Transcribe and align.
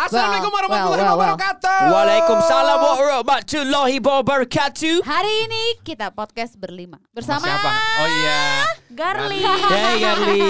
Assalamualaikum 0.00 0.48
warahmatullahi 0.48 0.96
well, 0.96 1.12
well, 1.12 1.20
well. 1.20 1.36
wabarakatuh. 1.36 1.80
Waalaikumsalam 1.92 2.78
warahmatullahi 2.80 3.96
wabarakatuh. 4.00 4.96
Hari 5.04 5.32
ini 5.44 5.64
kita 5.84 6.08
podcast 6.08 6.56
berlima 6.56 6.96
bersama 7.12 7.44
Siapa? 7.44 7.70
Oh 8.00 8.08
iya. 8.08 8.40
Garli. 8.96 9.44
Hey 9.44 9.96
Garli. 10.00 10.40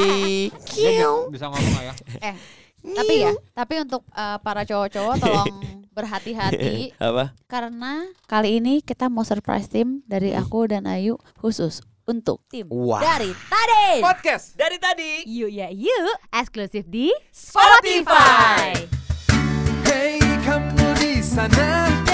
Bisa 1.35 1.51
ngomong 1.51 1.83
ya? 1.83 1.95
eh 2.31 2.37
tapi 2.81 3.15
ya 3.27 3.35
tapi 3.51 3.75
untuk 3.83 4.07
uh, 4.15 4.39
para 4.39 4.63
cowok-cowok 4.63 5.15
tolong 5.19 5.53
berhati-hati 5.99 6.97
Apa? 6.97 7.37
karena 7.45 8.09
kali 8.25 8.57
ini 8.57 8.81
kita 8.81 9.13
mau 9.13 9.21
surprise 9.21 9.69
tim 9.69 10.01
dari 10.09 10.33
aku 10.33 10.65
dan 10.65 10.89
Ayu 10.89 11.21
khusus 11.43 11.85
untuk 12.09 12.41
tim 12.49 12.71
Wah. 12.71 13.03
dari 13.03 13.35
tadi 13.35 13.99
Podcast. 13.99 14.55
Dari 14.55 14.79
tadi. 14.79 15.27
Yuk 15.27 15.51
ya 15.51 15.67
yuk. 15.75 16.15
eksklusif 16.31 16.87
di 16.87 17.11
Spotify. 17.35 18.79
Di 18.79 19.00
sana. 21.31 22.10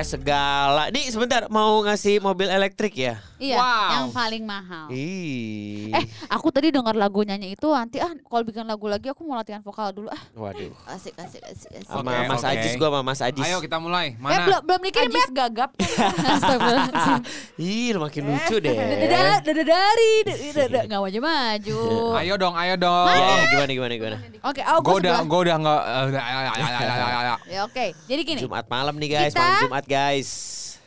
Surprise 0.00 0.10
segala. 0.14 0.82
Nih 0.90 1.06
sebentar 1.08 1.42
mau 1.48 1.82
ngasih 1.82 2.18
mobil 2.18 2.46
elektrik 2.48 2.94
ya? 2.94 3.18
iya 3.38 3.54
Wow. 3.54 3.86
yang 3.88 4.06
paling 4.10 4.42
mahal 4.42 4.90
Ih. 4.90 5.94
eh 5.94 6.02
aku 6.26 6.50
tadi 6.50 6.74
dengar 6.74 6.90
lagu 6.92 7.22
nyanyi 7.22 7.54
itu 7.54 7.70
nanti 7.70 8.02
ah 8.02 8.10
kalau 8.20 8.42
bikin 8.42 8.66
lagu 8.66 8.90
lagi 8.90 9.06
aku 9.06 9.22
mau 9.22 9.38
latihan 9.38 9.62
vokal 9.62 9.94
dulu 9.94 10.10
ah 10.10 10.18
Waduh. 10.34 10.74
asik 10.90 11.14
asik 11.14 11.38
asik 11.46 11.70
asik 11.70 11.86
Sama 11.86 12.18
Oke, 12.18 12.26
Mas 12.26 12.42
oke. 12.42 12.50
Ajis 12.50 12.74
gua 12.74 12.88
sama 12.90 13.00
Mas 13.04 13.20
Ajis. 13.22 13.46
Ayo 13.46 13.62
kita 13.62 13.78
mulai. 13.78 14.10
Eh, 14.10 14.18
Mana? 14.18 14.42
belum 14.42 14.60
belum 14.66 14.80
dikirim 14.84 15.06
Ajis 15.08 15.26
Beb. 15.30 15.38
gagap. 15.38 15.70
Ih, 17.62 17.94
lu 17.94 18.02
makin 18.02 18.22
lucu 18.26 18.56
deh. 18.58 18.74
Dada 18.74 19.52
dari 19.54 20.12
dada 20.50 20.80
nggak 20.84 20.98
maju 21.00 21.18
maju. 21.22 21.78
Ayo 22.18 22.34
dong, 22.36 22.54
ayo 22.54 22.74
dong. 22.74 23.06
Ya, 23.08 23.22
ya, 23.22 23.44
gimana 23.48 23.70
gimana 23.70 23.92
gimana. 23.94 24.16
Oke, 24.42 24.60
Gue 24.60 24.82
gue 24.82 24.94
udah, 24.98 25.14
gue 25.22 25.40
udah 25.46 25.56
nggak. 25.58 25.82
eh, 25.86 27.38
Ya 27.48 27.60
oke. 27.62 27.86
Jadi 28.04 28.20
gini, 28.24 28.40
Jumat 28.42 28.66
malam 28.66 28.98
nih 28.98 29.08
guys, 29.08 29.32
malam 29.32 29.62
Jumat 29.62 29.84
guys. 29.88 30.30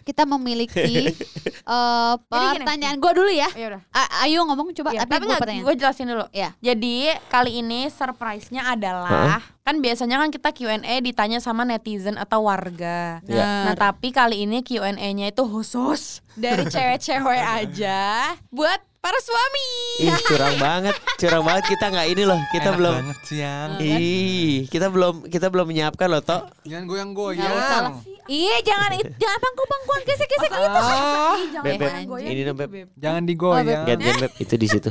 kita 0.02 0.26
memiliki 0.26 0.82
eh 0.82 0.90
gini. 0.90 2.58
pertanyaan 2.58 2.98
gue 2.98 3.12
dulu 3.14 3.30
ya. 3.30 3.46
Ya 3.54 3.66
udah. 3.70 3.82
A- 3.94 4.26
Ayo 4.26 4.42
ngomong 4.44 4.74
coba 4.74 4.98
Ya, 4.98 5.06
tapi, 5.06 5.30
tapi 5.30 5.62
gue 5.62 5.74
jelasin 5.78 6.10
dulu. 6.10 6.26
Ya. 6.34 6.58
Jadi 6.58 7.06
kali 7.30 7.62
ini 7.62 7.86
surprise-nya 7.88 8.66
adalah 8.68 9.38
kan 9.62 9.78
biasanya 9.78 10.18
kan 10.18 10.34
kita 10.34 10.50
Q&A 10.52 11.00
ditanya 11.00 11.38
sama 11.38 11.62
netizen 11.64 12.18
atau 12.18 12.50
warga. 12.50 13.22
Iya. 13.24 13.72
Nah, 13.72 13.76
tapi 13.78 14.10
kali 14.10 14.50
ini 14.50 14.66
Q&A-nya 14.66 15.30
itu 15.30 15.44
khusus 15.46 16.26
dari 16.34 16.66
cewek-cewek 16.74 17.42
aja 17.62 18.34
buat 18.50 18.82
para 19.02 19.18
suami. 19.18 19.68
Ih, 20.06 20.14
curang 20.30 20.56
banget. 20.62 20.96
Curang 21.18 21.44
banget 21.44 21.64
kita 21.74 21.86
nggak 21.90 22.08
ini 22.14 22.24
loh. 22.24 22.40
Kita 22.54 22.70
Enak 22.70 22.78
belum 22.78 22.94
banget 23.02 23.20
siang. 23.26 23.70
Ih, 23.82 24.70
kita 24.70 24.88
belum 24.94 25.14
kita 25.26 25.50
belum 25.50 25.66
menyiapkan 25.74 26.08
loh, 26.08 26.22
Tok. 26.22 26.54
Jangan 26.64 26.86
goyang-goyang. 26.86 28.06
Iya, 28.30 28.56
jangan 28.64 28.90
itu, 28.96 29.12
jangan 29.18 29.40
pangku-pangkuan 29.42 30.02
gesek-gesek 30.06 30.50
gitu. 30.54 30.70
Ah, 30.72 31.36
Beb, 31.66 31.82
Beb, 31.82 31.94
ini 32.22 32.42
dong, 32.46 32.56
Beb. 32.56 32.94
jangan 32.96 33.26
digoyang. 33.26 33.84
Gantian, 33.84 34.16
Beb. 34.22 34.32
Itu 34.38 34.56
di 34.56 34.68
situ. 34.70 34.90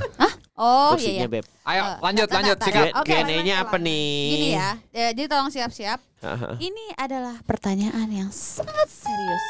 Oh 0.61 0.93
iya 0.93 0.93
Kursinya, 0.93 1.25
iya. 1.25 1.29
Beb. 1.31 1.45
Ayo 1.65 1.81
Eh, 1.81 1.95
lanjut, 2.05 2.27
tar, 2.29 2.37
lanjut 2.43 2.59
sikat. 2.61 2.85
Oke, 3.01 3.17
Q&A-nya 3.17 3.55
apa 3.65 3.77
nih? 3.81 4.13
Gini 4.29 4.49
ya, 4.53 4.71
ya, 4.93 5.09
jadi 5.17 5.27
tolong 5.31 5.49
siap-siap. 5.49 6.05
Haha. 6.21 6.61
Ini 6.61 7.01
adalah 7.01 7.41
pertanyaan 7.49 8.13
yang 8.13 8.29
sangat 8.29 8.91
serius. 8.93 9.45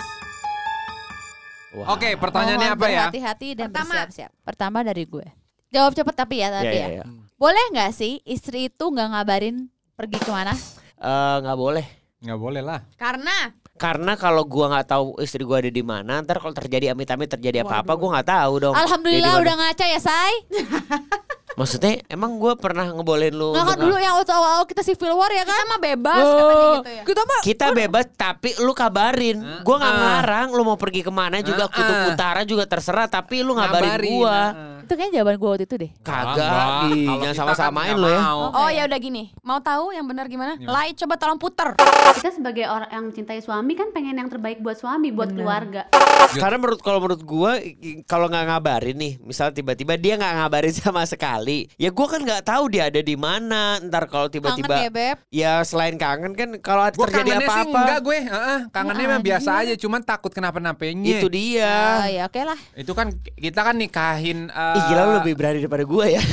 Wah. 1.70 1.94
Oke, 1.94 2.18
pertanyaannya 2.18 2.68
Mohon 2.68 2.78
apa 2.78 2.86
ya? 2.86 2.98
Berhati-hati 3.06 3.48
dan 3.54 3.68
Pertama. 3.70 3.92
bersiap-siap. 3.94 4.30
Pertama 4.42 4.78
dari 4.82 5.04
gue. 5.06 5.26
Jawab 5.70 5.94
cepet 5.94 6.14
tapi 6.18 6.42
ya 6.42 6.50
Ya, 6.50 6.58
tapi 6.58 6.76
ya, 6.76 6.86
ya. 6.90 6.96
ya. 6.98 7.04
Boleh 7.38 7.64
nggak 7.70 7.90
sih 7.94 8.18
istri 8.26 8.66
itu 8.66 8.84
nggak 8.84 9.08
ngabarin 9.14 9.70
pergi 9.94 10.18
ke 10.18 10.30
mana? 10.34 10.50
Eh, 10.98 11.36
nggak 11.40 11.56
boleh. 11.56 11.86
Nggak 12.20 12.38
boleh 12.38 12.62
lah. 12.62 12.80
Karena 12.98 13.54
Karena 13.80 14.12
kalau 14.12 14.44
gua 14.44 14.76
nggak 14.76 14.92
tahu 14.92 15.16
istri 15.24 15.40
gua 15.40 15.56
ada 15.56 15.72
di 15.72 15.80
mana, 15.80 16.20
ntar 16.20 16.36
kalau 16.36 16.52
terjadi 16.52 16.92
amit-amit 16.92 17.32
terjadi 17.32 17.64
apa-apa, 17.64 17.96
gua 17.96 18.20
nggak 18.20 18.28
tahu 18.28 18.52
dong. 18.60 18.74
Alhamdulillah 18.76 19.40
udah 19.40 19.54
ngaca 19.56 19.84
ya 19.88 19.96
say. 19.96 20.32
Maksudnya 21.60 22.00
emang 22.08 22.40
gua 22.40 22.56
pernah 22.56 22.88
ngebolehin 22.88 23.36
lu? 23.36 23.52
Nggak 23.52 23.66
kan 23.66 23.76
dulu 23.76 23.96
yang 23.96 24.16
waktu 24.16 24.32
awal 24.32 24.64
kita 24.64 24.80
civil 24.80 25.12
war 25.12 25.28
ya 25.28 25.44
kita 25.44 25.52
kan? 25.52 25.66
mah 25.68 25.76
bebas 25.78 26.24
katanya 26.24 26.64
gitu 26.72 26.90
ya. 26.90 27.02
Kita 27.04 27.20
mah 27.22 27.40
Kita 27.44 27.66
bebas 27.70 28.04
tapi 28.16 28.50
lu 28.56 28.72
kabarin. 28.72 29.36
Gua 29.60 29.76
nggak 29.76 29.92
Ah. 29.92 29.98
ngelarang 29.98 30.48
lu 30.50 30.62
mau 30.64 30.80
pergi 30.80 31.04
ke 31.04 31.12
mana 31.12 31.44
juga 31.44 31.64
Ah, 31.64 31.70
kutub 31.70 31.92
ah. 31.94 32.08
utara 32.08 32.40
juga 32.42 32.64
terserah 32.64 33.06
tapi 33.06 33.44
lu 33.44 33.52
ngabarin, 33.52 34.08
gua. 34.10 34.32
ah. 34.32 34.79
Itu 34.90 34.98
kayaknya 34.98 35.14
jawaban 35.16 35.36
gue 35.38 35.48
waktu 35.48 35.64
itu 35.64 35.76
deh. 35.78 35.90
Kagak, 36.02 36.66
ih, 36.90 37.06
jangan 37.06 37.36
sama-samain 37.46 37.94
kan 37.94 38.02
lu 38.02 38.10
ya. 38.10 38.18
mau. 38.18 38.40
Oh 38.52 38.66
ya 38.68 38.82
udah 38.84 38.98
gini, 38.98 39.30
mau 39.40 39.62
tahu 39.62 39.94
yang 39.94 40.02
benar 40.02 40.26
gimana? 40.26 40.58
Lai 40.58 40.90
coba 40.92 41.14
tolong 41.14 41.38
puter. 41.38 41.78
kita 42.10 42.34
sebagai 42.34 42.66
orang 42.66 42.90
yang 42.90 43.04
mencintai 43.06 43.38
suami 43.38 43.78
kan 43.78 43.94
pengen 43.94 44.18
yang 44.18 44.26
terbaik 44.26 44.58
buat 44.58 44.74
suami 44.74 45.14
buat 45.14 45.30
keluarga 45.30 45.86
Karena 46.32 46.58
menurut 46.58 46.82
kalau 46.82 46.98
menurut 46.98 47.22
gua 47.22 47.56
i- 47.56 48.02
kalau 48.04 48.26
nggak 48.26 48.44
ngabarin 48.44 48.92
nih, 48.94 49.12
misal 49.20 49.50
tiba-tiba 49.50 49.94
dia 49.94 50.18
nggak 50.18 50.34
ngabarin 50.36 50.74
sama 50.74 51.02
sekali, 51.04 51.70
ya 51.76 51.88
gua 51.88 52.06
kan 52.08 52.20
nggak 52.20 52.42
tahu 52.42 52.66
dia 52.68 52.90
ada 52.90 52.98
di 52.98 53.14
mana. 53.14 53.78
Ntar 53.80 54.04
kalau 54.04 54.26
tiba-tiba 54.26 54.74
ya 54.80 54.90
beb. 54.90 55.16
ya 55.30 55.52
selain 55.62 55.94
kangen 55.94 56.34
kan 56.34 56.50
kalau 56.58 56.82
Gue 56.90 57.06
terjadi 57.06 57.30
kangennya 57.30 57.46
sih 57.46 57.62
apa-apa 57.62 57.78
enggak 57.80 58.00
gue, 58.02 58.18
Heeh, 58.20 58.58
kangennya 58.68 58.98
Ya, 59.00 59.08
mah 59.08 59.20
biasa 59.22 59.50
aja, 59.56 59.74
cuman 59.76 60.00
takut 60.02 60.34
kenapa-napanya. 60.34 61.14
itu 61.14 61.28
dia. 61.30 61.72
Ah, 61.96 62.08
ya 62.10 62.22
oke 62.26 62.40
lah. 62.42 62.58
Itu 62.74 62.92
kan 62.92 63.06
kita 63.32 63.60
kan 63.62 63.76
nikahin 63.76 64.50
eh, 64.50 64.76
Ih 64.80 64.84
gila 64.88 65.02
lu 65.02 65.12
lebih 65.20 65.34
berani 65.34 65.58
daripada 65.58 65.84
gua 65.84 66.04
ya 66.08 66.22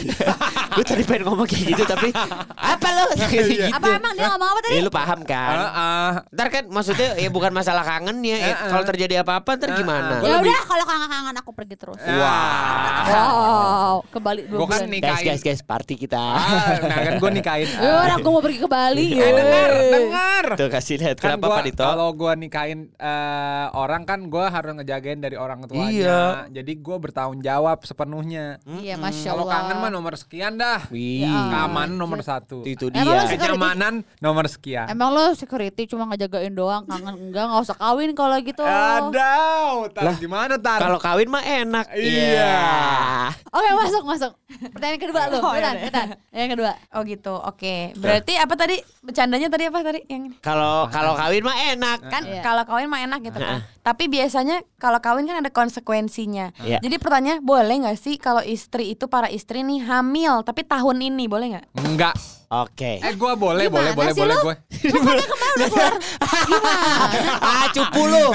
Gue 0.70 0.86
tadi 0.86 1.02
pengen 1.02 1.26
ngomong 1.26 1.50
kayak 1.50 1.74
gitu 1.74 1.84
tapi 1.84 2.14
Apa 2.54 2.88
lu 2.94 3.04
gitu. 3.18 3.66
Apa 3.68 3.98
emang 3.98 4.14
dia 4.14 4.30
ngomong 4.30 4.46
apa 4.48 4.60
tadi? 4.62 4.74
Eh 4.78 4.82
lu 4.82 4.92
paham 4.94 5.20
kan 5.22 5.58
Heeh. 5.58 6.10
Ntar 6.32 6.48
kan 6.48 6.64
maksudnya 6.70 7.10
ya 7.18 7.30
bukan 7.30 7.50
masalah 7.50 7.82
kangennya 7.82 8.38
ya. 8.38 8.54
Kalau 8.70 8.86
terjadi 8.86 9.26
apa-apa 9.26 9.58
ntar 9.58 9.74
gimana 9.74 10.22
Ya 10.22 10.38
lebih- 10.38 10.48
udah 10.48 10.60
kalau 10.64 10.86
kangen-kangen 10.86 11.36
aku 11.36 11.52
pergi 11.52 11.76
terus. 11.76 11.98
Wah. 11.98 13.06
Wow, 13.08 13.94
kembali 14.08 14.42
dua 14.46 14.58
Gue 14.60 14.68
kan 14.68 14.80
bulan. 14.80 14.86
Guys 14.88 14.94
nikahin. 14.94 15.26
guys 15.26 15.42
guys 15.42 15.62
party 15.62 15.96
kita 15.98 16.20
Ah, 16.20 16.78
nah 16.78 16.98
kan 17.00 17.14
gue 17.18 17.32
nikahin. 17.34 17.70
Eh, 17.80 18.14
aku 18.14 18.28
mau 18.30 18.42
pergi 18.42 18.60
ke 18.60 18.70
Bali. 18.70 19.08
Eh 19.12 19.32
dengar, 19.32 19.72
Yeay. 19.74 19.92
dengar. 19.92 20.46
Tuh 20.56 20.70
kasih 20.70 20.96
lihat 20.98 21.18
Kan 21.18 21.38
kenapa 21.38 21.46
Pak 21.52 21.64
Dito 21.66 21.82
kalau 21.82 22.10
gue 22.14 22.32
nikahin 22.38 22.80
eh, 22.94 23.66
orang 23.74 24.04
kan 24.04 24.20
gue 24.24 24.46
harus 24.46 24.72
ngejagain 24.76 25.18
dari 25.18 25.34
orang 25.36 25.66
tuanya. 25.66 25.90
Iya. 25.90 26.22
Jadi 26.54 26.72
gue 26.76 26.98
bertanggung 26.98 27.42
jawab 27.42 27.82
sepenuhnya. 27.82 28.37
Iya, 28.78 28.96
masya 28.96 29.30
Kalau 29.30 29.44
Allah. 29.44 29.56
kangen 29.64 29.78
mah 29.78 29.90
nomor 29.90 30.14
sekian 30.14 30.54
dah. 30.54 30.80
Wih 30.88 31.24
Keamanan 31.24 31.94
nomor 31.94 32.20
satu. 32.22 32.64
Itu 32.64 32.90
Emang 32.90 33.06
dia 33.16 33.26
security? 33.26 33.44
Kenyamanan 33.50 33.94
nomor 34.18 34.46
sekian. 34.46 34.86
Emang 34.88 35.10
lo 35.10 35.32
security 35.34 35.84
cuma 35.86 36.04
ngejagain 36.06 36.52
doang, 36.52 36.84
kangen 36.84 37.16
enggak, 37.24 37.46
nggak 37.46 37.62
usah 37.62 37.76
kawin 37.76 38.12
kalau 38.12 38.38
gitu. 38.40 38.62
Ada, 38.62 39.36
tar 39.92 40.14
gimana 40.18 40.56
tar? 40.56 40.80
Kalau 40.80 40.98
kawin 40.98 41.28
mah 41.28 41.42
enak 41.42 41.86
Iya. 41.94 42.58
Oke 43.48 43.70
masuk 43.76 44.04
masuk. 44.04 44.32
Pertanyaan 44.70 45.00
kedua 45.00 45.22
lo, 45.28 45.38
Oh, 45.40 45.54
betan, 45.54 45.76
iya 45.76 45.84
betan. 45.84 46.08
Yang 46.30 46.50
kedua. 46.54 46.72
Oh 46.92 47.02
gitu, 47.04 47.34
oke. 47.36 47.76
Berarti 47.96 48.34
apa 48.36 48.54
tadi 48.54 48.76
bercandanya 49.00 49.48
tadi 49.48 49.64
apa 49.66 49.80
tadi 49.82 50.00
yang 50.08 50.22
ini? 50.26 50.36
Kalau 50.40 50.88
kalau 50.88 51.14
kawin 51.14 51.44
mah 51.44 51.58
enak 51.68 52.00
Kan 52.04 52.24
Iya. 52.24 52.42
kalau 52.42 52.64
kawin 52.64 52.88
mah 52.88 53.02
enak 53.02 53.20
gitu 53.22 53.38
kan. 53.38 53.62
Tapi 53.88 54.12
biasanya 54.12 54.68
kalau 54.76 55.00
kawin 55.00 55.24
kan 55.32 55.40
ada 55.40 55.48
konsekuensinya. 55.48 56.52
Iya. 56.60 56.84
Jadi 56.84 57.00
pertanyaan 57.00 57.40
boleh 57.40 57.88
nggak 57.88 57.96
sih 57.96 58.20
kalau 58.20 58.44
istri 58.44 58.92
itu 58.92 59.08
para 59.08 59.32
istri 59.32 59.64
nih 59.64 59.88
hamil 59.88 60.44
tapi 60.44 60.68
tahun 60.68 61.08
ini 61.08 61.32
boleh 61.32 61.56
nggak? 61.56 61.66
Enggak. 61.88 62.12
Oke 62.48 62.98
Eh 62.98 63.14
gue 63.14 63.34
boleh, 63.34 63.68
boleh, 63.68 63.92
Gimana 63.92 63.92
boleh, 63.94 64.14
boleh 64.16 64.36
lu? 64.36 64.46
gue. 64.46 64.56
Ah 67.40 67.68
cupu 67.70 68.02
lu 68.04 68.26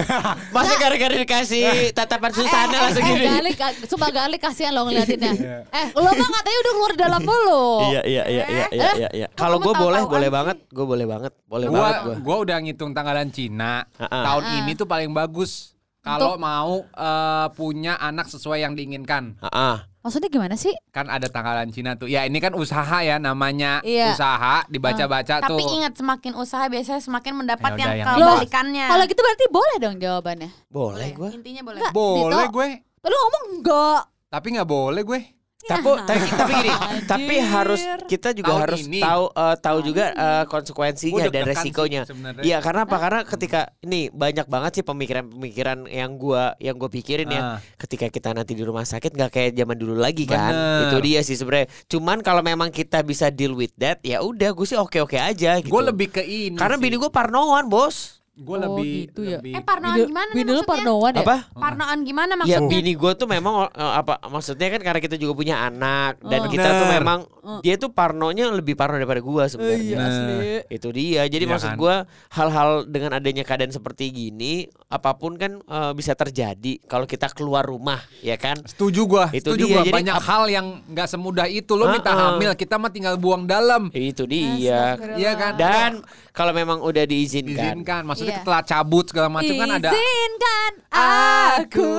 Masa 0.50 0.76
gara-gara 0.76 1.14
dikasih 1.14 1.64
tatapan 1.92 2.30
Susana 2.30 2.76
langsung 2.82 3.02
eh, 3.02 3.08
gini 3.08 3.24
Gali, 3.24 3.52
ka- 3.54 3.76
sumpah 3.82 4.10
Gali 4.10 4.36
kasihan 4.36 4.72
lo 4.72 4.84
ngeliatinnya. 4.84 5.32
eh, 5.66 5.86
lo 5.94 6.04
mah 6.04 6.28
katanya 6.30 6.58
udah 6.58 6.72
keluar 6.72 6.92
dalam 6.94 7.20
mulu. 7.22 7.64
Iya 7.88 8.02
iya 8.04 8.22
iya 8.26 8.44
iya 8.46 8.66
iya 8.70 8.90
iya, 8.92 9.08
iya. 9.14 9.26
Kalau 9.32 9.56
gue 9.58 9.72
boleh 9.72 10.04
boleh 10.04 10.28
banget, 10.28 10.60
gue 10.68 10.84
boleh 10.84 11.06
banget, 11.06 11.32
boleh 11.44 11.66
Gua 11.66 11.76
banget 11.78 11.96
gue. 12.02 12.14
gua 12.20 12.36
udah 12.38 12.56
ngitung 12.60 12.92
tanggalan 12.92 13.28
Cina. 13.28 13.86
Tahun 13.96 14.44
ini 14.58 14.72
tuh 14.74 14.84
paling 14.84 15.08
bagus 15.10 15.72
kalau 16.00 16.36
mau 16.36 16.84
eh, 16.84 17.46
punya 17.54 17.96
anak 17.96 18.26
sesuai 18.26 18.60
yang 18.60 18.74
diinginkan. 18.74 19.40
Ah, 19.42 19.86
Maksudnya 20.02 20.28
gimana 20.28 20.54
sih? 20.54 20.74
Kan 20.90 21.06
ada 21.06 21.24
tanggalan 21.24 21.70
Cina 21.70 21.94
tuh. 21.94 22.10
Ya 22.10 22.26
ini 22.26 22.36
kan 22.36 22.52
usaha 22.52 22.98
ya 23.00 23.16
namanya 23.16 23.78
Iya. 23.80 24.10
usaha 24.10 24.66
dibaca-baca 24.66 25.38
tuh. 25.40 25.54
Tapi 25.54 25.62
ingat 25.72 25.94
semakin 25.94 26.34
usaha 26.34 26.66
biasanya 26.66 26.98
semakin 26.98 27.32
mendapat 27.38 27.70
Ya 27.70 27.76
udah, 27.78 27.86
yang 27.86 27.98
yang- 28.02 28.18
kebalikannya. 28.18 28.86
Kalau 28.90 29.04
gitu 29.06 29.20
berarti 29.22 29.44
boleh 29.48 29.76
dong 29.78 29.96
jawabannya. 29.96 30.50
Boleh 30.68 31.08
gue. 31.12 31.30
Intinya 31.32 31.62
boleh. 31.62 31.80
Enggak. 31.80 31.94
boleh 31.94 32.18
Dito. 32.42 32.50
gue. 32.50 32.68
Lu 33.02 33.16
ngomong 33.16 33.44
enggak. 33.54 34.00
Tapi 34.28 34.46
nggak 34.52 34.68
boleh 34.68 35.02
gue. 35.02 35.20
Tapi, 35.62 35.88
tapi, 36.06 36.26
tapi 36.42 36.52
gini, 36.58 36.70
tapi 37.06 37.34
harus 37.38 37.80
kita 38.10 38.34
juga 38.34 38.50
Tahun 38.58 38.62
harus 38.66 38.82
ini. 38.90 38.98
tahu 38.98 39.24
eh, 39.30 39.56
tahu 39.62 39.78
juga 39.86 40.04
eh, 40.10 40.44
konsekuensinya 40.50 41.24
dan 41.30 41.42
sih 41.46 41.50
resikonya. 41.54 42.02
Iya 42.42 42.58
karena 42.58 42.82
apa? 42.82 42.96
Karena 42.98 43.20
ketika 43.22 43.60
ini 43.86 44.10
banyak 44.10 44.46
banget 44.50 44.82
sih 44.82 44.84
pemikiran-pemikiran 44.84 45.86
yang 45.86 46.18
gua 46.18 46.58
yang 46.58 46.74
gue 46.74 46.90
pikirin 46.90 47.30
ya. 47.30 47.40
Ah. 47.42 47.58
Ketika 47.78 48.10
kita 48.10 48.34
nanti 48.34 48.58
di 48.58 48.66
rumah 48.66 48.82
sakit 48.82 49.14
nggak 49.14 49.30
kayak 49.30 49.50
zaman 49.54 49.76
dulu 49.78 49.94
lagi 49.94 50.26
kan? 50.26 50.50
Bener. 50.50 50.82
Itu 50.90 50.96
dia 50.98 51.20
sih 51.22 51.38
sebenarnya. 51.38 51.70
Cuman 51.86 52.18
kalau 52.26 52.42
memang 52.42 52.74
kita 52.74 53.02
bisa 53.06 53.30
deal 53.30 53.54
with 53.54 53.74
that, 53.78 54.02
ya 54.02 54.18
udah 54.18 54.50
gue 54.50 54.66
sih 54.66 54.78
oke-oke 54.78 55.14
aja 55.14 55.62
gitu. 55.62 55.70
Gue 55.70 55.82
lebih 55.86 56.08
ke 56.10 56.22
ini. 56.26 56.58
karena 56.58 56.74
bini 56.74 56.98
gue 56.98 57.10
parnoan 57.12 57.70
bos. 57.70 58.21
Gue 58.34 58.48
Oh, 58.50 58.58
lebih 58.58 58.92
gitu 59.06 59.20
ya. 59.22 59.36
lebih 59.36 59.52
Eh 59.52 59.60
parnoan 59.60 59.92
Bini- 59.94 60.08
gimana 60.08 60.30
nih 60.30 60.40
maksudnya? 60.42 60.64
parnoan 60.66 61.12
ya? 61.12 61.20
Apa? 61.20 61.36
Parnoan 61.52 61.98
gimana 62.00 62.32
Ya 62.32 62.38
maksudnya? 62.38 62.70
bini 62.72 62.92
gue 62.94 63.12
tuh 63.12 63.28
memang 63.28 63.54
eh, 63.68 63.92
apa 63.94 64.14
maksudnya 64.24 64.68
kan 64.68 64.80
karena 64.80 65.00
kita 65.00 65.16
juga 65.16 65.32
punya 65.34 65.56
anak 65.62 66.16
dan 66.22 66.40
Oh. 66.40 66.48
kita 66.48 66.68
tuh 66.74 66.88
memang 66.90 67.18
Oh. 67.38 67.60
dia 67.60 67.74
tuh 67.76 67.90
parnonya 67.90 68.48
lebih 68.48 68.72
parno 68.72 68.96
daripada 68.96 69.20
gue 69.20 69.44
sebenarnya. 69.46 69.82
Iya 69.82 69.96
Nah. 69.96 70.08
asli. 70.08 70.38
Itu 70.70 70.88
dia. 70.90 71.22
Jadi 71.24 71.44
Iya 71.44 71.52
maksud 71.52 71.70
kan? 71.70 71.76
gua 71.76 71.94
hal-hal 72.30 72.70
dengan 72.86 73.10
adanya 73.12 73.42
keadaan 73.42 73.68
seperti 73.68 74.08
gini, 74.08 74.64
apa 74.86 75.12
pun 75.12 75.36
kan 75.36 75.60
eh, 75.60 75.92
bisa 75.92 76.14
terjadi 76.14 76.80
kalau 76.82 77.04
kita 77.04 77.28
keluar 77.28 77.62
rumah, 77.62 78.00
ya 78.18 78.36
kan? 78.36 78.56
Setuju 78.64 79.04
gua, 79.04 79.26
Itu 79.28 79.52
setuju 79.52 79.60
dia, 79.60 79.74
gua 79.74 79.82
jadi 79.82 79.92
banyak 79.92 80.14
ap- 80.14 80.24
hal 80.24 80.42
yang 80.48 80.66
nggak 80.86 81.04
semudah 81.06 81.46
itu. 81.46 81.74
Lo 81.74 81.90
minta 81.90 82.08
Heeh. 82.08 82.24
hamil, 82.32 82.52
kita 82.54 82.74
mah 82.74 82.88
tinggal 82.88 83.18
buang 83.18 83.44
dalam. 83.44 83.90
Itu 83.90 84.24
dia. 84.24 84.96
Iya 85.12 85.32
kan? 85.34 85.52
Dan 85.54 85.90
kalau 86.30 86.50
memang 86.50 86.80
udah 86.80 87.04
diizinkan, 87.04 87.52
Diizinkan, 87.76 88.02
maksudnya 88.02 88.31
Iya. 88.32 88.38
setelah 88.38 88.60
cabut 88.62 89.04
segala 89.04 89.28
macam 89.28 89.52
kan 89.52 89.68
ada 89.70 89.90
Izinkan 89.90 90.72
aku 90.88 91.92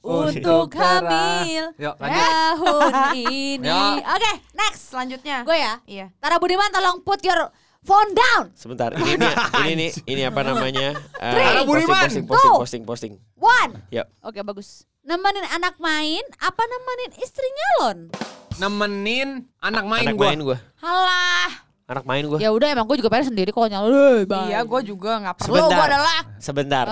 untuk 0.06 0.70
hamil 0.72 1.64
Yuk, 1.76 1.94
tahun 1.98 2.92
ini. 3.18 3.80
Oke, 4.00 4.32
next. 4.54 4.88
Selanjutnya. 4.88 5.42
Gue 5.42 5.58
ya. 5.58 5.82
Iya. 5.84 6.06
Tara 6.16 6.38
Budiman 6.38 6.70
tolong 6.70 7.02
put 7.02 7.18
your 7.20 7.50
phone 7.82 8.10
down. 8.12 8.54
sebentar. 8.54 8.94
Ini 8.94 9.12
ini 9.12 9.26
ini 9.26 9.72
nih, 9.74 9.90
ini 10.06 10.22
apa 10.22 10.40
namanya? 10.42 10.94
Eh, 11.18 11.32
Tara 11.34 11.60
posting, 11.60 11.66
Budiman. 11.66 11.98
posting, 11.98 12.24
posting, 12.24 12.46
Tuh. 12.46 12.58
posting, 12.58 12.82
posting. 12.84 13.12
One. 13.36 13.82
Yuk. 13.90 14.06
Oke, 14.22 14.40
bagus. 14.40 14.86
Nemenin 15.02 15.46
anak 15.48 15.78
main 15.78 16.22
apa 16.36 16.62
nemenin 16.62 17.12
istri 17.18 17.46
nyalon? 17.48 18.10
nemenin 18.56 19.28
anak 19.60 19.84
main 19.84 20.06
Anak 20.06 20.16
gua. 20.16 20.26
main 20.26 20.40
gua. 20.40 20.56
Halah. 20.76 21.65
Anak 21.86 22.02
main 22.02 22.26
gua. 22.26 22.42
Ya 22.42 22.50
udah 22.50 22.66
emang 22.74 22.82
gue 22.90 22.98
juga 22.98 23.14
pengen 23.14 23.30
sendiri 23.30 23.54
kalau 23.54 23.70
nyalon. 23.70 24.26
Eh. 24.26 24.50
Iya, 24.50 24.66
gue 24.66 24.80
juga 24.82 25.22
nggak 25.22 25.34
perlu. 25.38 25.54
Sebentar. 25.54 25.78
Gue 25.78 25.86
adalah 25.86 26.18
Sebentar. 26.42 26.84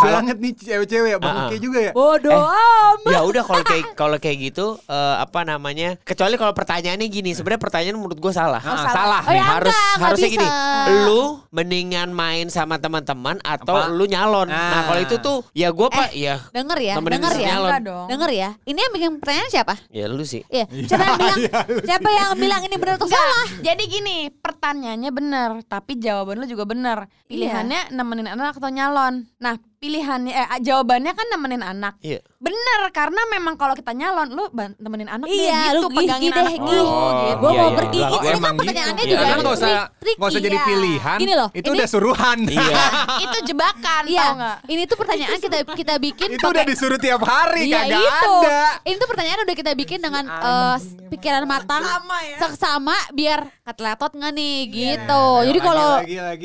Eh, 0.00 0.12
Banget 0.12 0.36
nih 0.36 0.52
cewek-cewek 0.54 1.10
ya, 1.10 1.18
Bang 1.18 1.34
ah. 1.34 1.46
Oke 1.46 1.56
juga 1.56 1.78
ya. 1.80 1.92
bodoh 1.92 2.32
Eh. 2.32 2.44
amat. 2.90 3.10
ya 3.10 3.20
udah 3.22 3.42
kalau 3.42 3.62
kayak 3.62 3.84
kalau 3.94 4.16
kayak 4.16 4.36
gitu 4.42 4.66
eh, 4.82 5.14
apa 5.18 5.40
namanya? 5.42 5.96
Kecuali 6.00 6.34
kalau 6.34 6.52
pertanyaannya 6.52 7.06
gini, 7.06 7.30
sebenarnya 7.30 7.60
pertanyaan 7.60 7.96
menurut 7.96 8.16
gua 8.16 8.30
salah. 8.30 8.58
Ah, 8.58 8.76
salah. 8.80 8.92
salah. 8.92 9.22
Oh, 9.22 9.30
nih. 9.30 9.36
ya, 9.36 9.44
harus 9.46 9.70
enggak, 9.70 9.96
harusnya 10.00 10.28
gini 10.30 10.48
lu 11.00 11.20
mendingan 11.50 12.08
main 12.10 12.46
sama 12.48 12.76
teman-teman 12.76 13.36
atau 13.40 13.76
Apa? 13.76 13.90
lu 13.90 14.04
nyalon 14.04 14.46
nah, 14.46 14.70
Nah. 14.70 14.82
kalau 14.86 15.00
itu 15.00 15.16
tuh 15.18 15.38
ya 15.52 15.70
gue 15.70 15.88
pak 15.88 16.10
ya 16.12 16.40
Denger 16.50 16.78
ya, 16.78 16.94
denger 16.96 17.32
ya. 17.36 17.46
nyalon. 17.48 17.72
Dong. 17.80 18.06
Denger 18.08 18.30
ya. 18.30 18.48
Ini 18.62 18.78
yang 18.78 18.92
bikin 18.92 19.10
pertanyaan 19.18 19.48
siapa? 19.48 19.74
ya 19.88 20.06
lu 20.06 20.22
sih 20.22 20.42
Iya. 20.46 20.66
Siapa 20.66 21.04
yang 21.04 21.18
bilang? 21.18 21.38
Siapa 21.88 22.08
yang 22.08 22.28
bilang 22.34 22.62
ini 22.62 22.76
benar 22.76 22.94
atau 22.96 23.06
salah? 23.06 23.46
Jadi 23.60 23.82
gini, 23.86 24.16
pertanyaannya 24.32 25.10
benar, 25.10 25.50
tapi 25.64 25.96
jawaban 25.96 26.38
lu 26.38 26.46
juga 26.46 26.64
benar. 26.64 27.06
Pilihannya 27.26 27.90
nemenin 27.90 28.28
anak 28.28 28.56
atau 28.56 28.68
nyalon. 28.68 29.26
Nah, 29.38 29.54
pilihannya 29.80 30.32
eh 30.36 30.48
jawabannya 30.60 31.12
kan 31.16 31.26
nemenin 31.32 31.64
anak. 31.64 31.96
iya 32.04 32.20
Bener, 32.40 32.88
karena 32.88 33.20
memang 33.28 33.52
kalau 33.52 33.76
kita 33.76 33.92
nyalon 33.92 34.32
lu 34.32 34.48
ban- 34.48 34.72
temenin 34.72 35.04
anak 35.06 35.28
Iya, 35.28 35.36
deh 35.36 35.76
gitu, 35.76 35.76
lu 35.76 35.88
pegangin 35.92 36.32
deh, 36.32 36.40
anak 36.40 36.56
gih. 36.56 36.72
lu 36.72 36.80
Oh, 36.80 37.12
gitu. 37.20 37.36
Gue 37.36 37.50
Iya, 37.52 37.60
mau 37.60 37.68
iya. 37.68 37.76
pergi. 37.76 38.00
Ini 38.00 38.08
kan 38.08 38.16
pertanyaannya 38.56 38.96
gitu. 38.96 39.12
juga 39.12 39.20
Karena 39.20 39.36
nggak 39.36 39.54
usah 39.54 39.70
nggak 40.00 40.30
usah 40.32 40.40
jadi 40.40 40.56
Iya. 40.56 40.64
pilihan. 40.64 41.18
Gini 41.20 41.34
loh, 41.36 41.48
itu 41.52 41.68
ini- 41.68 41.76
udah 41.76 41.86
suruhan. 41.86 42.38
iya 42.48 42.80
itu 43.28 43.38
jebakan 43.44 44.02
Iya, 44.02 44.22
tau 44.22 44.32
nggak? 44.34 44.56
ini 44.66 44.82
tuh 44.82 44.96
pertanyaan 44.96 45.36
kita 45.38 45.58
kita 45.68 45.94
bikin 46.00 46.28
itu 46.32 46.46
udah 46.48 46.64
disuruh 46.64 46.96
tiap 46.96 47.20
hari 47.22 47.62
Iya 47.68 47.76
kagak 47.84 48.00
itu. 48.00 48.34
ada. 48.40 48.60
Ini 48.82 48.94
tuh 48.96 49.08
pertanyaan 49.10 49.40
udah 49.44 49.56
kita 49.56 49.72
bikin 49.76 49.98
dengan 50.00 50.24
eh, 50.24 50.76
pikiran 51.10 51.44
matang, 51.44 51.84
Sama 51.84 52.18
ya. 52.22 52.36
seksama 52.40 52.96
biar 53.12 53.52
ketletot 53.62 54.16
nggak 54.16 54.32
nih 54.32 54.56
gitu. 54.66 55.24
Jadi 55.44 55.58
kalau 55.60 55.90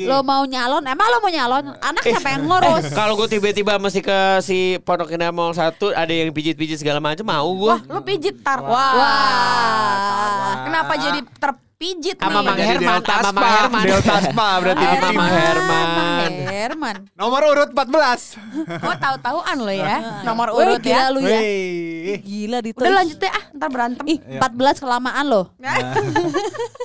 lo 0.04 0.18
mau 0.20 0.44
nyalon, 0.44 0.84
emang 0.84 1.06
lo 1.08 1.18
mau 1.18 1.32
nyalon, 1.32 1.64
anak 1.74 2.04
siapa 2.04 2.28
yang 2.30 2.44
ngurus? 2.44 2.84
kalau 2.98 3.16
gue 3.16 3.28
tiba-tiba 3.30 3.80
mesti 3.80 4.04
ke 4.04 4.18
si 4.38 4.58
Pondok 4.78 5.08
Indah 5.08 5.32
Mall 5.32 5.56
satu 5.86 5.94
ada 5.94 6.12
yang 6.12 6.30
pijit-pijit 6.34 6.82
segala 6.82 6.98
macam 6.98 7.22
mau 7.22 7.46
gue 7.54 7.70
Wah, 7.70 7.80
lu 7.86 8.00
pijit 8.02 8.42
tar. 8.42 8.58
Wah. 8.62 8.92
Wah. 8.98 10.52
Kenapa 10.66 10.92
jadi 10.98 11.20
terpijit 11.38 12.16
Sama 12.18 12.42
nih? 12.42 12.46
Mang 12.46 12.58
Herman, 12.58 13.00
sama 13.06 13.30
Mang 13.30 13.46
Herman. 13.54 13.82
Delta 13.86 14.16
Spa 14.26 14.48
berarti 14.58 14.84
di 14.84 14.96
Sama 14.96 15.06
tim. 15.06 15.18
Mang 15.18 15.30
Herman. 15.30 15.86
Mang 15.86 16.36
Herman. 16.50 16.96
Nomor 17.14 17.40
urut 17.54 17.70
14. 17.70 18.82
Oh, 18.82 18.96
tahu-tahuan 18.98 19.56
lo 19.62 19.72
ya. 19.72 19.96
Nomor 20.26 20.48
Wih, 20.54 20.58
urut 20.66 20.80
gila 20.82 21.06
ya. 21.06 21.14
lu 21.14 21.20
ya. 21.22 21.38
Wih. 21.38 22.18
Gila 22.24 22.58
di 22.64 22.70
Udah 22.74 22.94
lanjut 23.02 23.18
deh 23.22 23.30
ah, 23.30 23.44
ntar 23.54 23.68
berantem. 23.70 24.04
Ih, 24.10 24.18
14 24.42 24.82
kelamaan 24.82 25.26
loh. 25.30 25.44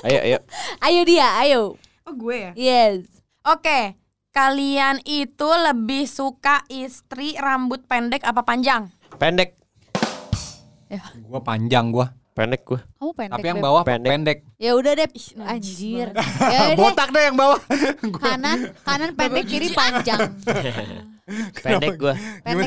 ayo 0.06 0.18
ayo 0.22 0.38
Ayo 0.86 1.00
dia, 1.02 1.26
ayo. 1.42 1.60
Oh, 2.06 2.14
gue 2.14 2.36
ya. 2.38 2.52
Yes. 2.54 3.06
Oke. 3.42 3.98
Kalian 4.32 5.04
itu 5.04 5.44
lebih 5.44 6.08
suka 6.08 6.64
istri 6.66 7.36
rambut 7.36 7.84
pendek 7.84 8.24
apa 8.24 8.40
panjang? 8.40 8.88
pendek 9.14 9.60
Gua 11.22 11.40
panjang 11.40 11.92
gua. 11.92 12.16
pendek 12.32 12.64
gue 12.64 12.80
Kamu 12.96 13.12
pendek. 13.12 13.32
Tapi 13.36 13.44
yang 13.46 13.60
bawah 13.60 13.84
Pendek. 13.84 14.08
pendek. 14.08 14.38
Ya 14.56 14.72
udah 14.72 14.92
deh. 14.94 15.04
Ih, 15.04 15.28
Anjir. 15.38 16.16
Ya 16.16 16.58
udah 16.64 16.68
deh. 16.72 16.76
Botak 16.80 17.08
deh 17.12 17.22
yang 17.28 17.36
bawah. 17.36 17.60
Kanan, 18.16 18.72
kanan 18.80 19.12
pendek, 19.12 19.44
kiri 19.44 19.68
panjang. 19.68 20.32
pendek 21.62 21.94
gue 21.96 22.14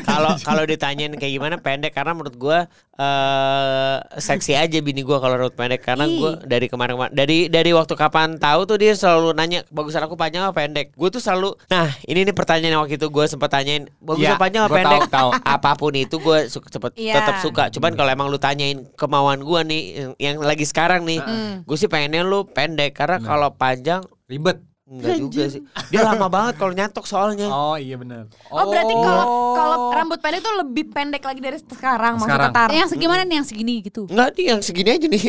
kalau 0.01 0.31
kalau 0.37 0.63
ditanyain 0.63 1.11
kayak 1.11 1.33
gimana 1.33 1.55
pendek 1.57 1.91
karena 1.91 2.11
menurut 2.11 2.33
gue 2.33 2.59
eh 2.95 3.95
seksi 4.15 4.55
aja 4.55 4.79
bini 4.79 5.01
gue 5.01 5.13
kalau 5.13 5.35
rambut 5.35 5.51
pendek 5.53 5.83
karena 5.83 6.05
gue 6.05 6.31
dari 6.41 6.65
kemarin-kemarin 6.65 7.11
dari 7.11 7.47
dari 7.47 7.69
waktu 7.69 7.91
kapan 7.93 8.39
tahu 8.39 8.63
tuh 8.65 8.77
dia 8.77 8.93
selalu 8.93 9.35
nanya 9.35 9.67
bagusan 9.69 9.99
aku 10.01 10.15
panjang 10.15 10.41
apa 10.41 10.55
pendek 10.57 10.95
gue 10.95 11.09
tuh 11.09 11.19
selalu 11.19 11.59
nah 11.67 11.91
ini 12.03 12.23
nih 12.23 12.31
pertanyaan 12.31 12.71
yang 12.71 12.81
waktu 12.81 12.95
itu 12.95 13.07
gue 13.07 13.25
sempat 13.25 13.51
tanyain 13.51 13.91
bagusan 13.99 14.23
Iya, 14.25 14.39
panjang 14.39 14.63
apa 14.63 14.73
pendek 14.73 15.01
tahu, 15.05 15.29
tahu. 15.29 15.29
apa 15.35 15.71
pun 15.75 15.91
itu 15.93 16.15
gue 16.15 16.39
suka 16.47 16.67
cepet 16.69 16.91
Iya. 16.95 17.13
tetap 17.19 17.35
suka 17.39 17.63
cuman 17.69 17.91
kalau 17.93 18.09
emang 18.09 18.27
lu 18.27 18.39
tanyain 18.39 18.87
kemauan 18.95 19.43
gue 19.43 19.59
nih 19.65 19.81
yang, 19.93 20.11
yang 20.17 20.35
lagi 20.39 20.63
sekarang 20.63 21.03
nih 21.03 21.19
Hmm. 21.19 21.61
gue 21.61 21.75
sih 21.75 21.87
pengennya 21.87 22.21
lu 22.21 22.47
pendek 22.47 22.93
karena 22.93 23.17
Nah. 23.17 23.25
kalau 23.25 23.49
panjang 23.51 24.01
Ribet. 24.25 24.57
Enggak 24.85 25.17
juga 25.17 25.43
sih 25.49 25.65
dia 25.89 26.01
lama 26.01 26.29
banget 26.29 26.55
kalau 26.55 26.69
nyatok 26.71 27.03
soalnya 27.03 27.49
Oh 27.49 27.73
iya 27.73 27.97
benar. 27.97 28.29
Oh, 28.47 28.69
berarti 28.69 28.93
kalau 28.93 29.25
kalau 29.51 29.77
rambut 29.91 30.19
pendek 30.19 30.39
tuh 30.39 30.53
lebih 30.55 30.85
pendek 30.87 31.19
lagi 31.19 31.39
dari 31.39 31.57
sekarang, 31.57 32.15
maksudnya 32.15 32.37
Sekarang. 32.47 32.53
tar. 32.53 32.69
Yang 32.69 32.89
segimana 32.91 33.21
nih 33.23 33.35
yang 33.35 33.47
segini 33.47 33.73
gitu. 33.81 34.01
Enggak 34.05 34.29
nih 34.31 34.45
yang 34.45 34.61
segini 34.61 34.89
aja 34.91 35.07
nih 35.07 35.23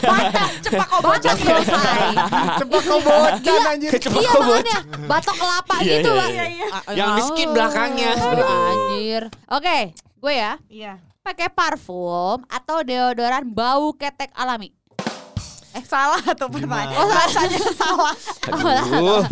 Baca, 0.00 0.42
cepak 0.60 0.86
kok 0.86 1.00
baca 1.00 1.30
selesai. 1.32 2.00
Cepat 2.60 2.82
kau 2.82 3.00
bocan 3.00 3.60
anjir. 3.66 3.90
Kecepak 3.90 4.20
Iya 4.20 4.30
kok, 4.30 4.40
Bot. 4.40 4.52
makanya 4.52 4.78
batok 5.06 5.36
kelapa 5.36 5.74
Iya, 5.80 5.90
gitu 5.90 6.10
iya, 6.10 6.18
Bang. 6.18 6.30
iya. 6.30 6.66
Ah, 6.70 6.82
Yang 6.92 7.10
miskin 7.16 7.48
belakangnya. 7.50 8.10
Anjir. 8.20 9.22
Oke, 9.48 9.78
gue 9.94 10.32
ya. 10.32 10.52
Iya. 10.68 10.92
Pakai 11.20 11.48
parfum 11.48 12.40
atau 12.46 12.80
deodoran 12.80 13.44
bau 13.46 13.92
ketek 13.92 14.32
alami? 14.34 14.72
Eh 15.70 15.84
salah 15.84 16.18
tuh 16.34 16.48
pertanyaan. 16.48 16.98
Oh, 16.98 17.10
salah. 17.80 18.14
Aduh. 18.48 19.22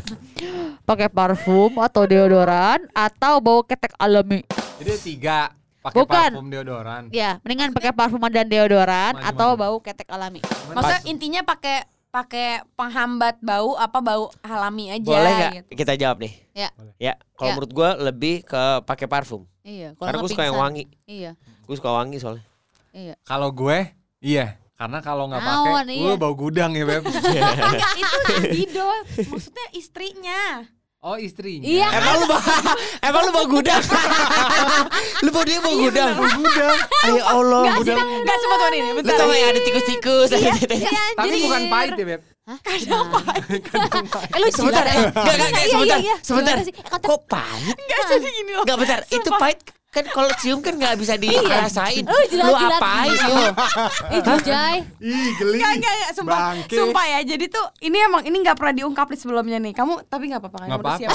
Pakai 0.83 1.11
parfum 1.11 1.73
atau 1.79 2.07
deodoran 2.07 2.87
atau 2.93 3.43
bau 3.43 3.61
ketek 3.61 3.91
alami? 3.97 4.47
Jadi 4.79 4.93
tiga. 5.03 5.51
Pakai 5.79 5.99
Bukan. 5.99 6.31
parfum 6.31 6.47
deodoran. 6.47 7.03
Ya, 7.11 7.43
mendingan 7.43 7.71
pakai 7.71 7.91
parfum 7.91 8.23
dan 8.29 8.47
deodoran 8.47 9.15
atau 9.17 9.55
gimana? 9.55 9.61
bau 9.61 9.77
ketek 9.79 10.09
alami. 10.09 10.39
Maksudnya 10.71 11.01
intinya 11.07 11.43
pakai 11.43 11.83
pakai 12.09 12.65
penghambat 12.73 13.37
bau 13.39 13.77
apa 13.77 13.99
bau 14.01 14.33
alami 14.41 14.89
aja 14.89 15.05
Boleh 15.05 15.31
nggak 15.31 15.53
gitu. 15.55 15.69
kita 15.77 15.93
jawab 15.95 16.17
nih? 16.19 16.33
Ya. 16.57 16.69
Ya, 16.97 17.13
kalau 17.35 17.47
Ya. 17.47 17.55
menurut 17.55 17.73
gua 17.73 17.91
lebih 17.97 18.43
ke 18.43 18.63
pakai 18.83 19.07
parfum. 19.07 19.45
Iya, 19.61 19.93
Karena 19.95 20.17
gue 20.17 20.31
suka 20.31 20.49
yang 20.49 20.57
wangi. 20.57 20.89
Iya, 21.05 21.37
Gue 21.63 21.77
suka 21.77 21.93
wangi 21.93 22.17
soalnya. 22.17 22.41
iya. 22.91 23.15
Kalau 23.23 23.53
gue, 23.53 23.93
iya. 24.19 24.57
Karena 24.79 25.03
kalau 25.03 25.27
nggak 25.27 25.43
pakai, 25.43 25.91
iya. 25.91 26.15
uh, 26.15 26.15
bau 26.15 26.39
gudang 26.39 26.71
ya 26.71 26.87
beb. 26.87 27.03
Enggak, 27.11 27.93
itu 27.99 28.19
Dido, 28.55 28.87
maksudnya 29.27 29.67
istrinya. 29.75 30.63
Oh 31.03 31.19
istrinya. 31.19 31.67
Iya. 31.67 31.89
Emang 31.99 32.15
lu 32.23 32.27
mau 32.31 32.39
Emang 33.11 33.23
lu 33.27 33.31
mau 33.35 33.47
gudang? 33.51 33.83
lu 35.27 35.31
mau 35.35 35.43
dia 35.43 35.59
mau 35.59 35.75
gudang? 35.75 36.15
Gudang. 36.15 36.77
Ya 37.11 37.23
Allah. 37.27 37.63
Gak 37.75 37.91
sih, 37.91 37.95
gak 37.99 38.37
semua 38.39 38.57
tuh 38.59 38.69
ini. 38.71 38.79
Lu 38.95 39.03
Bentar. 39.03 39.19
tau 39.19 39.27
gak 39.27 39.39
ya 39.39 39.47
ada 39.51 39.61
tikus-tikus 39.67 40.29
Tapi 40.31 41.29
bukan 41.43 41.63
pahit 41.71 41.93
ya 41.99 42.07
beb. 42.15 42.23
Eh 44.31 44.39
lu 44.39 44.47
Sebentar, 44.55 44.85
eh, 44.87 45.11
enggak, 45.11 45.27
enggak, 45.27 45.49
enggak, 45.51 45.63
Iya, 45.67 45.75
sebentar, 45.75 45.99
iya, 45.99 46.07
iya. 46.07 46.17
sebentar. 46.23 46.55
Kata- 46.87 47.07
Kok 47.07 47.21
pahit? 47.27 47.77
Gak 47.83 48.01
jadi 48.15 48.29
gini 48.31 48.51
loh. 48.55 48.63
Enggak 48.63 48.79
bentar, 48.79 48.99
itu 49.11 49.31
pahit 49.43 49.59
kan 49.89 50.05
kalau 50.05 50.29
cium 50.37 50.61
kan 50.61 50.77
nggak 50.77 51.01
bisa 51.01 51.17
dirasain. 51.17 52.05
Lu 52.05 52.19
jilat-jilat 52.29 52.77
apain 52.77 53.09
gitu. 53.09 53.33
yo? 53.33 53.51
Ih 54.13 54.21
Jujay. 54.21 54.77
Ih, 55.01 55.29
geli. 55.35 55.57
Enggak, 55.59 55.73
enggak, 55.81 55.95
enggak, 55.97 56.11
sumpah, 56.13 56.39
Bangke. 56.39 56.77
sumpah 56.77 57.05
ya. 57.09 57.21
Jadi 57.25 57.45
tuh 57.49 57.65
ini 57.81 57.97
emang 57.97 58.23
ini 58.23 58.37
nggak 58.39 58.57
pernah 58.61 58.75
diungkap 58.77 59.07
nih 59.09 59.19
sebelumnya 59.19 59.59
nih. 59.59 59.73
Kamu 59.73 60.05
tapi 60.05 60.29
nggak 60.29 60.41
apa-apa 60.45 60.59
kan? 60.61 60.69
Apa-apa. 60.77 61.09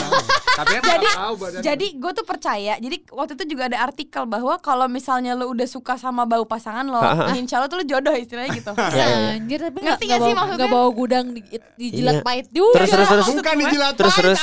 Tapi 0.53 0.73
kan 0.77 0.85
Jadi, 0.85 1.07
tahu 1.13 1.33
jadi 1.61 1.87
gue 1.97 2.11
tuh 2.13 2.25
percaya. 2.25 2.73
Jadi 2.77 2.97
waktu 3.09 3.31
itu 3.37 3.45
juga 3.53 3.63
ada 3.69 3.77
artikel 3.85 4.23
bahwa 4.25 4.57
kalau 4.57 4.89
misalnya 4.89 5.37
lu 5.37 5.53
udah 5.53 5.65
suka 5.65 5.93
sama 5.97 6.25
bau 6.25 6.45
pasangan 6.45 6.85
lo, 6.85 7.01
insya 7.33 7.61
Allah 7.61 7.69
tuh 7.69 7.77
lu 7.81 7.85
jodoh 7.85 8.13
istilahnya 8.13 8.53
gitu. 8.53 8.73
Ya, 8.93 9.05
ya. 9.09 9.17
Anjir 9.37 9.59
tapi 9.63 9.79
nggak 9.81 9.97
nggak 9.97 10.19
sih 10.21 10.33
maksudnya? 10.33 10.57
nggak 10.59 10.69
bawa 10.69 10.89
gudang 10.93 11.25
di, 11.33 11.41
dijilat 11.77 12.13
Iya. 12.13 12.21
pahit 12.21 12.47
juga. 12.53 12.73
Terus 12.77 12.89
terus 12.93 13.07
terus 13.09 13.27
Bukan 13.33 13.55
dijilat 13.57 13.93
terus 13.97 14.15
terus 14.15 14.41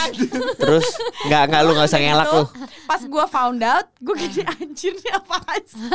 terus 0.59 0.87
nggak 1.27 1.43
nggak 1.51 1.61
lu 1.63 1.71
nggak 1.75 1.87
usah 1.87 2.01
ngelak 2.03 2.29
lu. 2.31 2.45
Pas 2.85 3.03
gue 3.03 3.25
found 3.31 3.63
out, 3.63 3.87
gue 4.03 4.15
gini 4.21 4.43
anjir 4.45 4.93
nih 4.93 5.13
apaan 5.17 5.63
sih? 5.65 5.81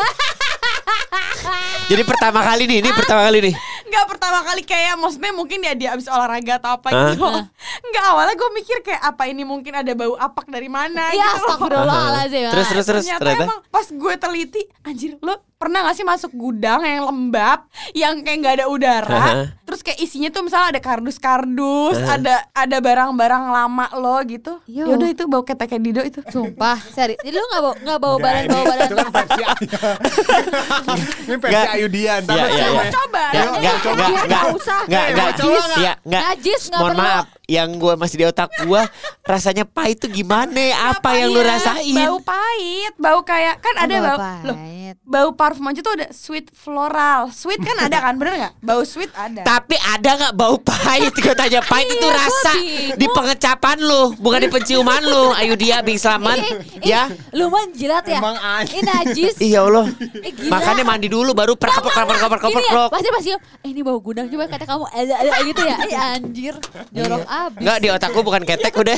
Jadi 1.86 2.02
pertama 2.02 2.42
kali 2.42 2.64
nih, 2.66 2.78
ini 2.82 2.90
pertama 2.98 3.22
kali 3.30 3.38
nih. 3.50 3.54
Nggak 3.86 4.06
pertama 4.10 4.40
kali 4.42 4.62
kayak 4.66 4.98
maksudnya 4.98 5.32
mungkin 5.32 5.62
dia 5.62 5.74
dia 5.78 5.90
abis 5.94 6.10
olahraga 6.10 6.58
atau 6.58 6.82
apa 6.82 6.88
Hah? 6.90 7.14
gitu. 7.14 7.22
Nggak 7.94 8.06
awalnya 8.10 8.34
gue 8.34 8.50
mikir 8.58 8.78
kayak 8.82 9.02
apa 9.06 9.24
ini 9.30 9.46
mungkin 9.46 9.74
ada 9.78 9.92
bau 9.94 10.18
apak 10.18 10.50
dari 10.50 10.66
mana 10.66 11.14
Iya 11.14 11.22
gitu. 11.22 11.22
loh. 11.22 11.38
astagfirullahaladzim. 11.38 12.50
Terus 12.50 12.68
terus 12.74 12.86
terus 12.90 13.04
ternyata, 13.06 13.22
ternyata. 13.22 13.46
emang 13.46 13.60
pas 13.70 13.88
gue 13.88 14.14
teliti 14.18 14.62
anjir 14.82 15.12
lo 15.22 15.36
pernah 15.56 15.82
gak 15.82 15.96
sih 15.96 16.04
masuk 16.04 16.32
gudang 16.32 16.82
yang 16.82 17.06
lembab 17.06 17.64
yang 17.92 18.20
kayak 18.20 18.38
nggak 18.38 18.56
ada 18.56 18.66
udara 18.68 19.08
Aha. 19.10 19.32
terus 19.62 19.80
kayak 19.80 19.98
isinya 19.98 20.28
tuh 20.28 20.44
misalnya 20.44 20.68
ada 20.70 20.82
kardus-kardus 20.82 21.96
ada 22.06 22.44
ada 22.52 22.78
barang-barang 22.78 23.44
lama 23.48 23.88
lo 23.94 24.20
gitu 24.24 24.60
Yo. 24.66 24.84
yaudah 24.86 25.08
itu 25.08 25.24
bau 25.26 25.42
keteknya 25.42 25.80
Dido 25.82 26.02
itu 26.02 26.20
Sumpah, 26.26 26.76
serius. 26.88 27.18
Jadi 27.20 27.34
lu 27.34 27.46
nggak 27.46 27.62
bawa 27.62 27.76
nggak 27.78 28.00
bawa 28.00 28.16
badan 28.18 28.44
bawa 28.46 28.64
badan. 28.66 28.86
Itu 28.86 28.96
kan 28.96 29.10
versi. 29.10 29.44
Ini 31.26 31.36
versi 31.36 31.54
Nggak. 31.54 31.68
Ayu 31.72 31.88
Dian. 31.88 32.22
Iya, 32.26 32.46
iya, 32.48 32.68
coba 32.92 33.24
Ya, 33.26 33.42
nanti 33.42 33.58
enggak, 33.58 33.78
coba. 33.78 33.94
enggak, 33.96 34.10
Iya, 34.10 34.22
enggak, 34.22 34.42
nggak 34.44 34.56
usah. 34.56 34.82
enggak, 34.82 35.06
enggak, 35.06 35.26
mau 35.26 35.38
coba 35.38 35.56
nggak? 35.66 35.80
ya, 35.80 35.94
enggak. 36.04 36.22
Najis 36.26 36.62
nggak 36.66 36.82
Mohon 36.82 36.92
perlu. 36.92 37.04
maaf, 37.06 37.26
yang 37.46 37.76
gue 37.76 37.94
masih 37.94 38.18
di 38.18 38.26
otak 38.26 38.50
gue 38.60 38.82
rasanya 39.22 39.64
pahit 39.64 39.98
tuh 39.98 40.10
gimana? 40.10 40.54
Apa 40.92 41.18
yang 41.18 41.30
lu 41.30 41.42
rasain? 41.42 41.94
bau 41.96 42.18
pahit 42.20 42.94
bau 42.96 43.20
kayak 43.22 43.58
kan 43.60 43.76
ada 43.80 43.96
bau 43.96 44.18
loh 44.44 44.58
pahit. 44.58 44.96
bau 45.02 45.30
parfum 45.32 45.66
aja 45.68 45.80
tuh 45.80 45.94
ada 45.94 46.08
sweet 46.10 46.50
floral 46.52 47.30
sweet 47.30 47.58
kan 47.60 47.78
ada 47.80 47.98
kan 48.00 48.14
bener 48.16 48.34
nggak 48.38 48.54
bau 48.60 48.82
sweet 48.82 49.10
ada 49.14 49.42
Tapi 49.42 49.76
ada 49.78 50.10
nggak 50.16 50.34
bau 50.34 50.58
pahit? 50.58 51.14
Gue 51.16 51.34
tanya 51.34 51.62
pahit 51.62 51.88
itu 51.88 52.06
Iya, 52.06 52.18
rasa 52.18 52.52
bingung. 52.54 52.98
di 52.98 53.08
pengecapan 53.08 53.78
lu, 53.78 54.04
bukan 54.18 54.40
di 54.42 54.50
penciuman 54.50 55.02
lu. 55.02 55.24
Ayo 55.34 55.54
dia 55.56 55.82
Bing 55.82 55.98
Slaman, 55.98 56.38
Ih, 56.38 56.86
ya. 56.86 57.10
Lu 57.32 57.50
mah 57.50 57.66
jilat 57.72 58.06
ya? 58.06 58.20
Emang 58.20 58.38
anjing. 58.38 58.78
Ini 58.78 58.82
najis. 58.84 59.34
Iya 59.38 59.60
Allah. 59.64 59.86
Eh. 60.22 60.32
Makanya 60.48 60.84
mandi 60.84 61.08
dulu 61.08 61.34
baru 61.34 61.54
Gini 61.56 62.62
ya, 62.62 62.72
prak. 62.72 62.90
pasti 62.94 63.10
pasti 63.10 63.30
eh, 63.34 63.40
ini 63.66 63.82
bau 63.82 63.98
gudang 64.00 64.30
coba 64.30 64.46
kata 64.48 64.66
kamu 64.66 64.86
ada 64.88 65.14
ada 65.18 65.32
gitu 65.44 65.62
ya. 65.62 65.76
Eh 65.86 65.98
anjir, 65.98 66.56
jorok 66.92 67.24
abis. 67.38 67.60
Enggak 67.60 67.78
di 67.84 67.90
otakku 67.90 68.20
bukan 68.22 68.44
ketek 68.44 68.74
udah. 68.74 68.98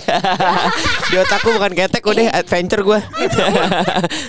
di 1.08 1.16
otakku 1.18 1.50
bukan 1.52 1.72
ketek 1.74 2.04
udah 2.04 2.26
adventure 2.32 2.82
gue. 2.82 3.00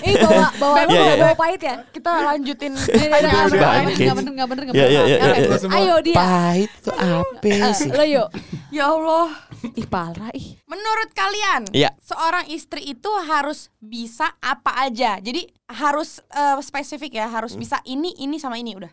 Eh 0.01 0.13
bawa 0.17 0.47
bawa 0.55 0.75
Iya, 0.79 0.85
lu 0.85 0.91
bawa, 0.91 1.05
iya. 1.05 1.15
bawa 1.19 1.35
pahit 1.35 1.61
ya? 1.61 1.75
kita 1.89 2.11
lanjutin 2.25 2.71
Ini 2.99 3.05
nggak 3.05 3.21
bener, 3.21 3.51
nggak 3.91 4.15
bener, 4.15 4.31
nggak 4.33 4.47
bener, 4.47 4.63
Iya, 4.71 4.85
iya, 4.85 5.01
iya, 5.05 5.17
Oke, 5.19 5.39
iya. 5.39 5.57
Semua. 5.59 5.77
Ayo 5.77 5.95
dia. 5.99 6.15
Pahit 6.15 6.71
tuh 6.79 6.93
apa 6.95 7.47
Eh, 7.47 7.73
sih? 7.73 7.89
Lo 7.89 8.03
yuk. 8.03 8.27
ya 8.69 8.85
Allah 8.87 9.27
Ih 9.75 9.85
parah 9.85 10.31
ih. 10.31 10.55
Menurut 10.69 11.09
kalian, 11.11 11.65
Iya. 11.73 11.89
seorang 11.97 12.45
istri 12.47 12.85
itu 12.85 13.09
harus 13.25 13.73
bisa 13.79 14.29
apa 14.37 14.85
aja? 14.85 15.17
Jadi 15.17 15.49
harus 15.67 16.21
eh, 16.29 16.57
spesifik 16.59 17.13
ya, 17.15 17.25
harus 17.25 17.53
bisa 17.53 17.81
ini, 17.83 18.13
ini 18.15 18.37
sama 18.37 18.53
ini 18.55 18.73
udah. 18.73 18.89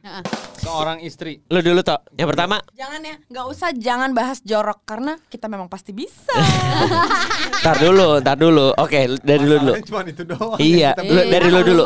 Seorang 0.57 1.01
istri. 1.01 1.45
Lu 1.47 1.61
dulu 1.61 1.81
toh. 1.81 2.01
Yang 2.13 2.29
pertama, 2.33 2.57
Jangan 2.73 3.01
ya, 3.03 3.17
nggak 3.23 3.47
usah 3.47 3.69
jangan 3.73 4.13
bahas 4.13 4.41
jorok 4.41 4.85
karena 4.85 5.21
kita 5.27 5.47
memang 5.47 5.69
pasti 5.69 5.93
bisa. 5.93 6.33
tar 7.65 7.77
dulu, 7.77 8.21
tar 8.21 8.37
dulu. 8.37 8.73
Oke, 8.73 9.13
dari 9.21 9.45
lu 9.45 9.57
dulu. 9.59 9.73
Cuma 9.83 10.01
itu 10.03 10.25
doang. 10.25 10.57
Iya, 10.57 10.97
lu, 10.97 11.21
dari 11.29 11.49
lu 11.49 11.61
dulu. 11.61 11.85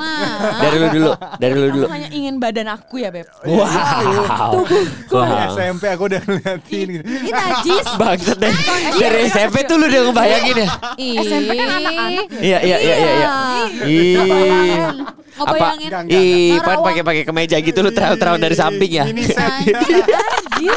Dari 0.56 0.76
lu 0.76 0.88
dulu. 0.88 1.10
Dari 1.36 1.54
lu 1.56 1.66
dulu. 1.68 1.86
Aku 1.86 1.94
hanya 1.94 2.10
ingin 2.10 2.34
badan 2.38 2.68
aku 2.68 2.94
ya 2.98 3.10
beb. 3.10 3.26
Wow. 3.42 4.62
Dari 4.62 5.34
Wow. 5.34 5.50
SMP 5.52 5.82
aku 5.88 6.06
udah 6.06 6.20
ngeliatin 6.20 6.86
gitu. 6.92 7.04
Ini 7.04 7.30
najis. 7.30 7.86
Bangsat 7.96 8.38
deh. 8.38 8.54
Dari 8.96 9.18
SMP 9.26 9.62
tuh 9.64 9.78
lu 9.80 9.86
udah 9.88 10.00
ngebayangin 10.12 10.56
ya? 10.60 10.68
Ih. 11.00 11.16
SMP 11.24 11.50
kan 11.56 11.68
anak-anak. 11.80 12.26
Iya, 12.38 12.58
iya, 12.60 12.76
iya, 12.76 12.94
iya. 12.94 13.12
iya. 13.16 13.30
Ih. 13.88 14.84
Apa? 15.40 15.66
Ih, 16.12 16.60
pan 16.60 16.76
Narawang. 16.76 16.84
pakai 16.84 17.02
pakai 17.02 17.22
kemeja 17.24 17.56
gitu 17.64 17.78
lu 17.80 17.90
terawang 17.96 18.40
dari 18.40 18.52
samping 18.52 18.92
ya. 18.92 19.04
Anjir, 19.08 20.76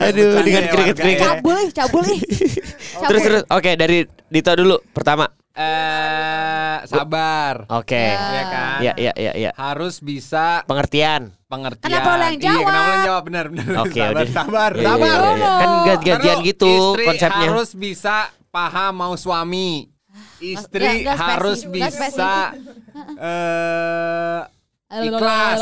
Aduh, 0.00 0.40
dengan 0.40 0.62
ya, 0.62 0.70
keringet-keringet. 0.70 1.20
Cabul 1.22 1.56
ih, 1.58 1.70
cabul 1.70 2.04
ih. 2.06 2.20
Terus 3.08 3.20
terus 3.22 3.42
oke 3.46 3.70
dari 3.74 3.98
Dito 4.26 4.52
dulu 4.52 4.78
pertama. 4.90 5.26
Eh 5.52 6.76
sabar. 6.86 7.66
Oke. 7.68 7.98
Iya 7.98 8.42
kan? 8.46 8.78
Iya 8.80 8.92
iya 8.96 9.12
iya 9.14 9.32
iya. 9.36 9.50
Harus 9.52 9.98
bisa 9.98 10.62
Pengertian. 10.64 11.34
pengertian. 11.44 11.90
Kenapa 11.90 12.10
lo 12.12 12.22
yang 12.22 12.38
Iya, 12.38 12.52
kenapa 12.54 12.62
lo 12.62 12.70
yang 12.70 12.86
jawab? 12.86 13.04
jawab? 13.04 13.22
Benar, 13.26 13.44
benar. 13.50 13.66
Oke, 13.82 14.00
Sabar, 14.00 14.14
udah. 14.14 14.28
sabar, 14.30 14.70
Iya, 14.70 14.86
sabar. 14.86 15.00
iya, 15.00 15.14
iya, 15.18 15.34
iya. 15.34 15.94
Kan 15.98 16.28
Baru 16.30 16.46
gitu 16.46 16.70
istri 16.72 17.04
konsepnya. 17.10 17.46
harus 17.48 17.70
bisa 17.74 18.16
paham 18.48 18.92
mau 18.96 19.14
suami. 19.16 19.70
Istri 20.40 20.86
nggak 21.02 21.18
harus 21.18 21.60
bisa 21.66 22.54
eh 23.18 24.40
ikhlas, 25.00 25.60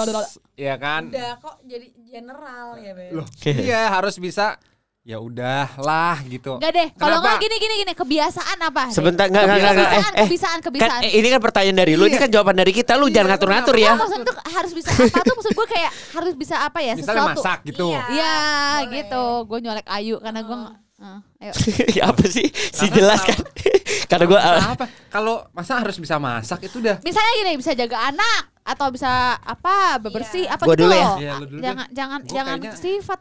ya 0.54 0.74
kan? 0.76 1.08
Udah 1.08 1.36
kok 1.36 1.56
jadi 1.62 1.86
general 2.08 2.66
ya 2.76 2.92
beb. 2.92 3.12
Loh. 3.14 3.26
Iya, 3.42 3.82
harus 3.90 4.16
bisa 4.16 4.56
ya 5.02 5.16
udahlah 5.18 6.20
gitu. 6.24 6.56
Enggak 6.56 6.72
deh. 6.74 6.88
Kalau 6.94 7.16
enggak 7.18 7.36
gini 7.38 7.56
gini 7.56 7.74
gini, 7.78 7.92
kebiasaan 7.92 8.58
apa? 8.60 8.82
deh? 8.86 8.92
Sebentar 8.92 9.24
enggak 9.24 9.42
enggak 9.42 9.56
enggak. 9.56 9.72
enggak. 9.72 9.88
Kebiasaan, 9.88 10.12
Eh, 10.12 10.18
eh. 10.18 10.26
kebiasaan, 10.26 10.52
Kan 10.54 10.66
kebiasaan. 10.66 11.00
eh, 11.00 11.12
ini 11.14 11.26
kan 11.28 11.40
pertanyaan 11.40 11.78
dari 11.78 11.92
lu, 11.94 12.04
ini 12.04 12.18
kan 12.18 12.28
jawaban 12.28 12.56
dari 12.56 12.72
kita. 12.72 12.92
Lu 12.94 13.06
Iya, 13.06 13.14
jangan 13.14 13.28
ngatur-ngatur 13.32 13.76
ya. 13.78 13.88
Nah, 13.88 13.98
maksudnya 13.98 14.26
tuh 14.26 14.36
harus 14.50 14.72
bisa 14.74 14.88
apa 14.92 15.18
tuh 15.22 15.34
maksud 15.34 15.52
gue 15.54 15.66
kayak 15.70 15.90
harus 16.12 16.34
bisa 16.34 16.56
apa 16.60 16.78
ya 16.78 16.92
Misalnya 16.92 17.20
sesuatu. 17.24 17.40
masak 17.40 17.58
gitu. 17.64 17.86
Iya. 17.88 18.02
Iya 18.10 18.34
Boleh. 18.34 18.92
gitu. 18.94 19.24
Gue 19.46 19.58
nyolek 19.62 19.86
Ayu 19.88 20.16
karena 20.18 20.40
gue 20.42 20.56
nggak- 20.58 20.78
eh, 20.98 21.18
ayo. 21.40 21.52
Ya, 21.96 22.02
apa 22.06 22.24
sih? 22.26 22.46
Si 22.50 22.84
Karena 22.84 22.96
jelas 22.98 23.20
kan. 23.22 23.38
Karena 24.10 24.24
gua 24.24 24.40
ah, 24.40 24.72
Apa? 24.72 24.84
Kalau 25.08 25.44
masa 25.52 25.76
harus 25.76 25.96
bisa 25.96 26.16
masak 26.16 26.64
itu 26.64 26.80
udah 26.80 26.96
Misalnya 27.00 27.32
gini 27.38 27.52
bisa 27.56 27.72
jaga 27.72 28.08
anak 28.08 28.42
atau 28.68 28.92
bisa 28.92 29.40
apa 29.40 29.96
bebersih 29.96 30.44
apa 30.44 30.68
Gua 30.68 30.76
gitu 30.76 30.84
dulu 30.84 30.92
ya. 30.92 31.00
loh. 31.00 31.16
Iya, 31.16 31.32
lu 31.40 31.46
dulu 31.48 31.60
jangan 31.64 31.86
deh. 31.88 31.94
jangan 31.96 32.20
Gua 32.20 32.34
jangan 32.36 32.58
sifat 32.76 33.20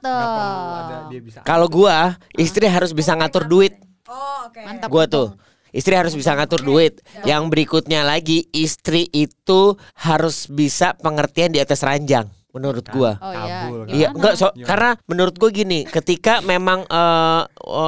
bisa. 1.24 1.40
kalau 1.48 1.68
gua 1.72 1.98
istri 2.36 2.68
harus 2.68 2.92
bisa 2.92 3.16
ngatur 3.16 3.48
duit. 3.48 3.80
Oh 4.12 4.52
oke. 4.52 4.60
Mantap. 4.60 4.92
Gua 4.92 5.08
tuh 5.08 5.32
Istri 5.76 5.94
harus 6.00 6.16
bisa 6.16 6.32
ngatur 6.34 6.64
duit. 6.64 7.04
Yang 7.28 7.44
berikutnya 7.52 8.02
lagi, 8.02 8.48
istri 8.56 9.06
itu 9.12 9.76
harus 10.00 10.48
bisa 10.48 10.96
pengertian 10.98 11.52
di 11.52 11.60
atas 11.60 11.84
ranjang. 11.84 12.32
Menurut 12.58 12.86
gua. 12.90 13.12
Oh 13.18 13.30
iya. 13.30 13.60
Kabul, 13.62 13.80
kan? 13.80 13.94
Iya, 13.94 14.08
enggak 14.12 14.34
so, 14.34 14.48
karena 14.60 14.90
menurut 15.06 15.34
gue 15.34 15.50
gini, 15.52 15.80
ketika 15.84 16.42
memang 16.42 16.84
eh, 16.84 17.42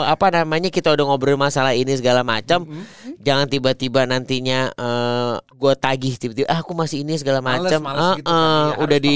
apa 0.06 0.28
namanya 0.32 0.70
kita 0.70 0.90
udah 0.90 1.06
ngobrol 1.06 1.36
masalah 1.36 1.74
ini 1.74 1.90
segala 1.92 2.22
macam, 2.22 2.70
jangan 3.18 3.46
tiba-tiba 3.46 4.06
nantinya 4.06 4.70
eh 4.70 5.34
gue 5.50 5.74
tagih 5.76 6.14
tiba-tiba 6.16 6.48
ah 6.48 6.62
aku 6.62 6.72
masih 6.72 7.02
ini 7.02 7.18
segala 7.18 7.42
macam, 7.42 7.82
Eh, 7.82 8.14
gitu 8.16 8.30
kan. 8.30 8.70
Iya, 8.70 8.78
udah 8.78 9.00
di 9.00 9.16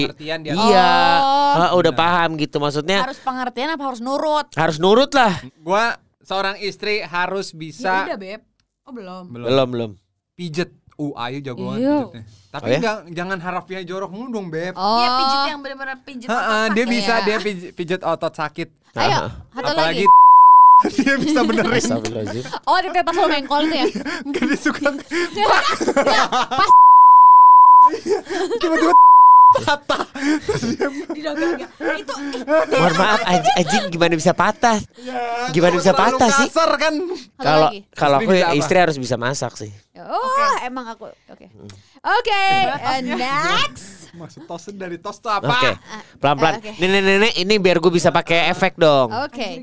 iya, 0.50 0.90
Oh. 1.22 1.62
eh, 1.62 1.72
udah 1.74 1.92
Benar. 1.92 2.02
paham 2.02 2.30
gitu 2.36 2.58
maksudnya 2.58 3.00
Harus 3.00 3.20
pengertian 3.20 3.70
apa 3.70 3.84
harus 3.86 4.02
nurut? 4.02 4.48
harus 4.52 4.78
nurut 4.78 5.12
lah. 5.14 5.38
Gua 5.60 5.96
seorang 6.20 6.58
istri 6.58 7.00
harus 7.00 7.52
Ya 7.52 7.58
bisa 7.60 7.94
udah 8.10 8.18
beb. 8.18 8.42
Oh 8.84 8.92
belum. 8.92 9.24
belum 9.30 9.46
Belum 9.46 9.68
belum. 9.70 9.92
pijet. 10.34 10.74
Uh, 10.94 11.10
ayo 11.20 11.38
jago 11.42 11.62
banget 11.68 11.82
Iya. 11.82 11.96
pijetnya. 11.98 12.24
Tapi 12.48 12.64
Oh 12.64 12.70
ya? 12.70 12.78
enggak, 12.78 12.98
jangan 13.12 13.38
harapnya 13.40 13.80
jorok 13.82 14.10
mulu 14.10 14.30
dong, 14.30 14.48
Beb. 14.48 14.74
Oh. 14.74 14.98
Iya 14.98 15.10
pijit 15.16 15.40
yang 15.50 15.62
benar-benar 15.62 15.98
pijit. 16.02 16.28
Heeh, 16.30 16.38
otot 16.62 16.70
dia 16.70 16.84
sakit. 16.84 16.94
bisa 16.94 17.14
Iya. 17.14 17.26
dia 17.26 17.38
pijet, 17.40 17.72
pijet 17.74 18.02
otot 18.02 18.34
sakit. 18.34 18.70
Ayo, 18.94 19.22
satu 19.50 19.58
Apalagi 19.66 20.06
lagi. 20.06 20.06
Dia 20.84 21.16
bisa 21.16 21.40
benerin. 21.42 21.86
Oh, 22.68 22.76
di 22.76 22.90
pas 22.92 23.16
lo 23.16 23.26
mengkol 23.26 23.62
itu 23.64 23.76
ya. 23.78 23.86
Enggak 24.22 24.46
disuka. 24.52 24.90
Ya, 25.32 25.48
pas 26.60 26.70
Tiba-tiba 28.54 28.94
Itu 31.94 32.14
Mohon 32.74 32.94
maaf 32.98 33.22
anjing, 33.28 33.84
gimana 33.94 34.14
bisa 34.18 34.34
patah? 34.34 34.78
Gimana 35.54 35.74
bisa 35.78 35.94
patah 35.94 36.30
sih? 36.30 36.48
kasar 36.50 36.72
kan. 36.80 36.94
Kalau 37.38 37.70
kalau 37.94 38.18
aku 38.22 38.32
istri 38.58 38.78
harus 38.80 38.98
bisa 38.98 39.16
masak 39.16 39.54
sih. 39.58 39.72
Oh, 39.98 40.54
emang 40.66 40.90
aku. 40.90 41.08
Oke. 41.30 41.48
Oke, 42.04 42.44
uh, 42.68 43.00
next. 43.04 44.12
Maksud 44.14 44.46
tos 44.46 44.70
dari 44.74 44.98
tos 45.02 45.18
tuh 45.18 45.32
apa? 45.32 45.50
Oke. 45.50 45.72
Pelan-pelan. 46.22 46.54
Ah, 46.54 46.60
oke. 46.62 46.72
Nenek-nenek 46.78 47.34
ini 47.40 47.56
biar 47.58 47.78
gue 47.82 47.92
bisa 47.94 48.14
pakai 48.14 48.50
efek 48.54 48.78
dong. 48.78 49.10
Oke. 49.10 49.62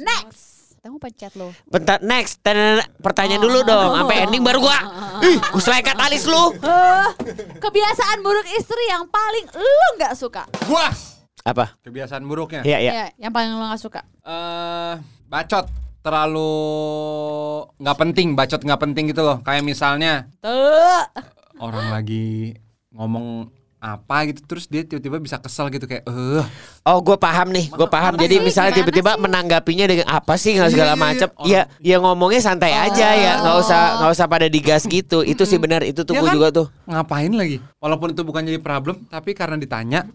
Next. 0.00 0.59
Kamu 0.80 0.96
pencet 0.96 1.36
lo. 1.36 1.52
Bentar, 1.68 2.00
next. 2.00 2.40
Nenek, 2.40 2.88
Pertanyaan 3.04 3.44
dulu 3.44 3.60
dong. 3.62 4.00
Sampai 4.00 4.24
ending 4.24 4.40
baru 4.40 4.64
gua. 4.64 4.78
Ih, 5.20 5.36
gue 5.36 5.60
selekat 5.60 5.92
alis 6.00 6.24
lu. 6.24 6.56
Eh, 6.56 7.08
kebiasaan 7.60 8.24
buruk 8.24 8.48
istri 8.56 8.80
yang 8.88 9.04
paling 9.04 9.44
lu 9.52 9.86
nggak 10.00 10.16
suka. 10.16 10.48
Gua 10.64 10.88
Apa? 11.44 11.76
kebiasaan 11.84 12.24
buruknya. 12.24 12.64
Iya, 12.64 12.78
iya. 12.80 12.92
Ya, 12.92 13.06
yang 13.20 13.32
paling 13.32 13.52
lu 13.52 13.60
nggak 13.60 13.76
suka. 13.76 14.00
eh 14.20 14.94
bacot 15.28 15.68
terlalu 16.00 16.52
nggak 17.76 17.96
penting, 18.00 18.28
bacot 18.32 18.60
nggak 18.64 18.80
penting 18.80 19.04
gitu 19.12 19.20
loh. 19.20 19.36
Kayak 19.44 19.68
misalnya 19.68 20.32
Tuh. 20.40 21.04
orang 21.60 21.92
lagi 21.92 22.56
ngomong 22.96 23.52
apa 23.80 24.28
gitu 24.28 24.44
terus 24.44 24.64
dia 24.64 24.84
tiba-tiba 24.84 25.16
bisa 25.16 25.36
kesel 25.36 25.66
gitu 25.68 25.84
kayak 25.84 26.04
eh 26.04 26.44
Oh, 26.80 27.00
gue 27.00 27.12
paham 27.14 27.48
nih, 27.48 27.68
gue 27.68 27.88
paham. 27.88 28.16
Jadi 28.16 28.36
sih? 28.36 28.42
misalnya 28.42 28.72
tiba-tiba 28.74 29.16
menanggapinya 29.16 29.84
dengan 29.84 30.06
apa 30.06 30.36
sih 30.36 30.52
nggak 30.52 30.70
segala 30.70 30.88
Iya, 30.88 30.96
iya, 30.96 31.00
iya. 31.02 31.12
macam. 31.12 31.28
Ya, 31.44 31.62
ya 31.78 31.96
ngomongnya 31.98 32.40
santai 32.40 32.72
aja 32.72 33.08
ya, 33.12 33.32
nggak 33.38 33.56
usah 33.58 33.80
nggak 33.98 34.10
usah 34.10 34.26
pada 34.26 34.46
digas 34.46 34.84
gitu. 34.84 35.20
Itu 35.22 35.44
sih 35.44 35.56
benar, 35.56 35.80
itu 35.82 36.00
tuh 36.00 36.12
Ya 36.12 36.20
gue 36.20 36.28
kan? 36.28 36.34
juga 36.34 36.48
tuh. 36.50 36.66
ngapain 36.84 37.28
lagi? 37.30 37.60
Walaupun 37.76 38.12
itu 38.12 38.22
bukan 38.22 38.42
jadi 38.42 38.56
problem, 38.58 39.04
tapi 39.06 39.32
karena 39.32 39.56
ditanya 39.56 40.08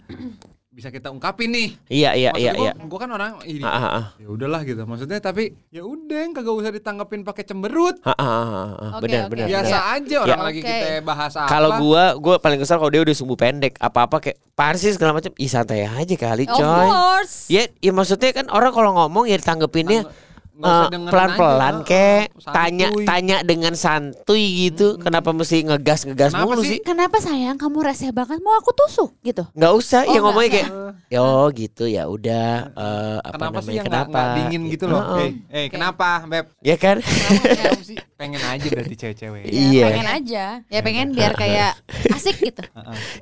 bisa 0.76 0.92
kita 0.92 1.08
ungkapin 1.08 1.56
nih. 1.56 1.70
Iya, 1.88 2.12
iya, 2.20 2.32
iya, 2.36 2.52
Maksud 2.52 2.68
iya. 2.68 2.74
gua, 2.76 2.88
gua 2.92 3.00
kan 3.00 3.12
orang 3.16 3.32
ini. 3.48 3.64
Ah, 3.64 3.72
ah, 3.72 3.86
ah. 3.96 4.06
Ya 4.20 4.28
udahlah 4.28 4.60
gitu. 4.68 4.84
Maksudnya 4.84 5.24
tapi 5.24 5.56
ya 5.72 5.88
udah 5.88 6.36
kagak 6.36 6.52
usah 6.52 6.72
ditanggepin 6.76 7.24
pakai 7.24 7.48
cemberut. 7.48 7.96
Ah, 8.04 8.12
ah, 8.12 8.20
ah, 8.20 8.44
ah. 8.44 8.90
Oke, 9.00 9.08
benar, 9.08 9.22
oke, 9.24 9.32
benar. 9.32 9.48
Biasa 9.48 9.72
benar. 9.72 9.96
aja 9.96 10.16
orang 10.20 10.36
Ya. 10.36 10.48
lagi 10.52 10.60
Oke. 10.60 10.68
kita 10.68 10.88
bahas 11.08 11.34
apa. 11.40 11.48
Kalau 11.48 11.70
gua, 11.80 12.04
gua 12.20 12.36
paling 12.44 12.60
kesal 12.60 12.76
kalau 12.76 12.92
dia 12.92 13.02
udah 13.08 13.16
sumbu 13.16 13.40
pendek, 13.40 13.80
apa-apa 13.80 14.20
kayak 14.20 14.38
apaan 14.52 14.76
sih 14.76 14.92
segala 14.92 15.16
macam. 15.16 15.32
Ih 15.40 15.48
santai 15.48 15.88
aja 15.88 16.16
kali, 16.20 16.44
Of 16.44 16.60
coy. 16.60 16.88
course. 16.92 17.36
Ya, 17.48 17.72
ya 17.80 17.92
maksudnya 17.96 18.36
kan 18.36 18.52
orang 18.52 18.76
kalau 18.76 18.92
ngomong 19.00 19.32
ya 19.32 19.40
ditanggepinnya 19.40 20.12
eh, 20.58 20.88
dengerin 20.88 21.10
pelan-pelan 21.10 21.76
aja, 21.76 21.86
kek, 21.86 22.26
santuy. 22.34 22.54
tanya 22.54 22.88
tanya 23.04 23.38
dengan 23.42 23.74
santuy 23.74 24.44
gitu. 24.66 24.96
Kenapa 24.98 25.30
mesti 25.30 25.62
ngegas 25.62 26.04
ngegas 26.04 26.32
Kenapa 26.32 26.46
mulu 26.46 26.62
sih? 26.62 26.70
sih? 26.72 26.80
Kenapa 26.82 27.18
sayang 27.18 27.56
kamu 27.56 27.78
rese 27.82 28.08
banget 28.10 28.40
mau 28.40 28.56
aku 28.56 28.72
tusuk 28.72 29.12
gitu? 29.22 29.44
Nggak 29.52 29.74
usah, 29.74 30.02
Oh, 30.04 30.12
ya 30.12 30.20
ngomongnya 30.20 30.52
kayak, 30.54 30.70
yo 31.10 31.26
gitu 31.52 31.84
ya 31.86 32.04
udah. 32.06 32.52
eh, 32.70 33.18
apa 33.20 33.34
Kenapa 33.34 33.46
namanya? 33.52 33.66
sih 33.66 33.74
yang 33.74 33.86
kenapa? 33.86 34.10
nggak 34.12 34.28
dingin 34.38 34.62
gitu 34.70 34.86
loh? 34.86 35.04
Eh, 35.18 35.32
eh 35.50 35.66
kenapa, 35.68 36.08
Beb? 36.24 36.46
Ya 36.60 36.76
kan? 36.76 36.98
Kenapa 37.00 37.84
sih? 37.84 37.98
Pengen 38.16 38.40
aja 38.40 38.64
berarti 38.66 38.96
cewek-cewek. 38.96 39.44
Iya. 39.46 39.86
pengen 39.92 40.08
aja. 40.08 40.44
Ya 40.66 40.80
pengen 40.80 41.12
biar 41.12 41.36
kayak 41.36 41.76
asik 42.16 42.40
gitu. 42.42 42.64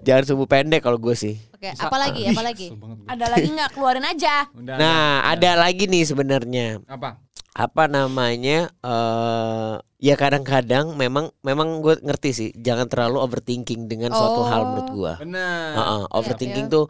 Jangan 0.02 0.24
sumbu 0.24 0.46
pendek 0.46 0.80
kalau 0.80 1.02
gue 1.02 1.14
sih. 1.14 1.42
Oke, 1.64 1.72
apa 1.80 1.96
lagi? 1.96 2.24
Apa 2.28 2.44
lagi? 2.44 2.68
Ada 3.08 3.26
lagi 3.32 3.48
nggak 3.48 3.72
keluarin 3.72 4.04
aja. 4.04 4.36
Udah, 4.60 4.76
Nah, 4.76 5.24
ada 5.24 5.56
lagi 5.56 5.88
nih 5.88 6.04
sebenarnya. 6.04 6.84
apa? 6.86 7.24
apa 7.54 7.86
namanya 7.86 8.74
eh 8.82 9.74
ya 10.02 10.18
kadang-kadang 10.18 10.98
memang 10.98 11.30
memang 11.40 11.86
gue 11.86 12.02
ngerti 12.02 12.30
sih 12.34 12.50
jangan 12.58 12.90
terlalu 12.90 13.22
overthinking 13.22 13.86
dengan 13.86 14.10
suatu 14.10 14.42
Oh. 14.42 14.50
hal 14.50 14.66
menurut 14.66 14.90
gue 14.90 15.14
Benar. 15.22 15.70
Heeh, 15.72 16.02
overthinking 16.10 16.66
iya. 16.66 16.74
tuh 16.74 16.86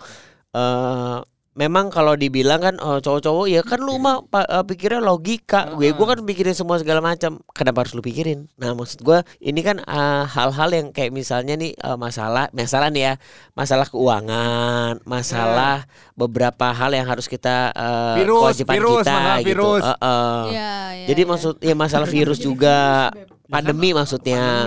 eh 0.55 1.17
memang 1.53 1.93
kalau 1.93 2.17
dibilang 2.17 2.57
kan 2.57 2.75
oh, 2.81 2.97
cowok-cowok 2.97 3.45
ya 3.45 3.61
kan 3.61 3.77
lu 3.77 4.01
mah 4.01 4.25
pa- 4.25 4.49
eh, 4.49 4.65
pikirnya 4.65 4.97
logika. 4.99 5.73
Gue 5.77 5.93
gue 5.93 6.07
kan 6.09 6.19
pikirin 6.25 6.57
semua 6.57 6.81
segala 6.81 6.97
macam. 6.99 7.37
Kenapa 7.53 7.85
harus 7.85 7.93
lu 7.93 8.01
pikirin? 8.01 8.49
Nah 8.57 8.73
maksud 8.73 9.05
gue 9.05 9.21
ini 9.37 9.61
kan 9.61 9.77
eh, 9.79 10.23
hal-hal 10.25 10.69
yang 10.73 10.87
kayak 10.89 11.13
misalnya 11.13 11.53
nih 11.53 11.77
eh, 11.77 11.97
masalah 11.97 12.49
masalah 12.51 12.89
nih 12.89 13.03
ya 13.05 13.13
masalah 13.53 13.85
keuangan 13.85 14.97
masalah 15.05 15.85
beberapa 16.17 16.73
hal 16.73 16.89
yang 16.93 17.05
harus 17.05 17.29
kita 17.29 17.69
eh, 17.73 18.15
Virus, 18.25 18.41
kewajiban 18.57 18.73
virus, 18.73 19.05
kita 19.05 19.13
gitu. 19.13 19.47
virus. 19.47 19.83
Heeh. 19.85 20.41
Iya, 20.53 20.73
iya, 20.97 21.05
Jadi 21.13 21.21
iya. 21.21 21.29
maksud 21.29 21.53
ya 21.61 21.73
masalah 21.77 22.07
virus 22.09 22.39
juga. 22.41 23.09
pandemi 23.53 23.93
maksudnya. 23.93 24.65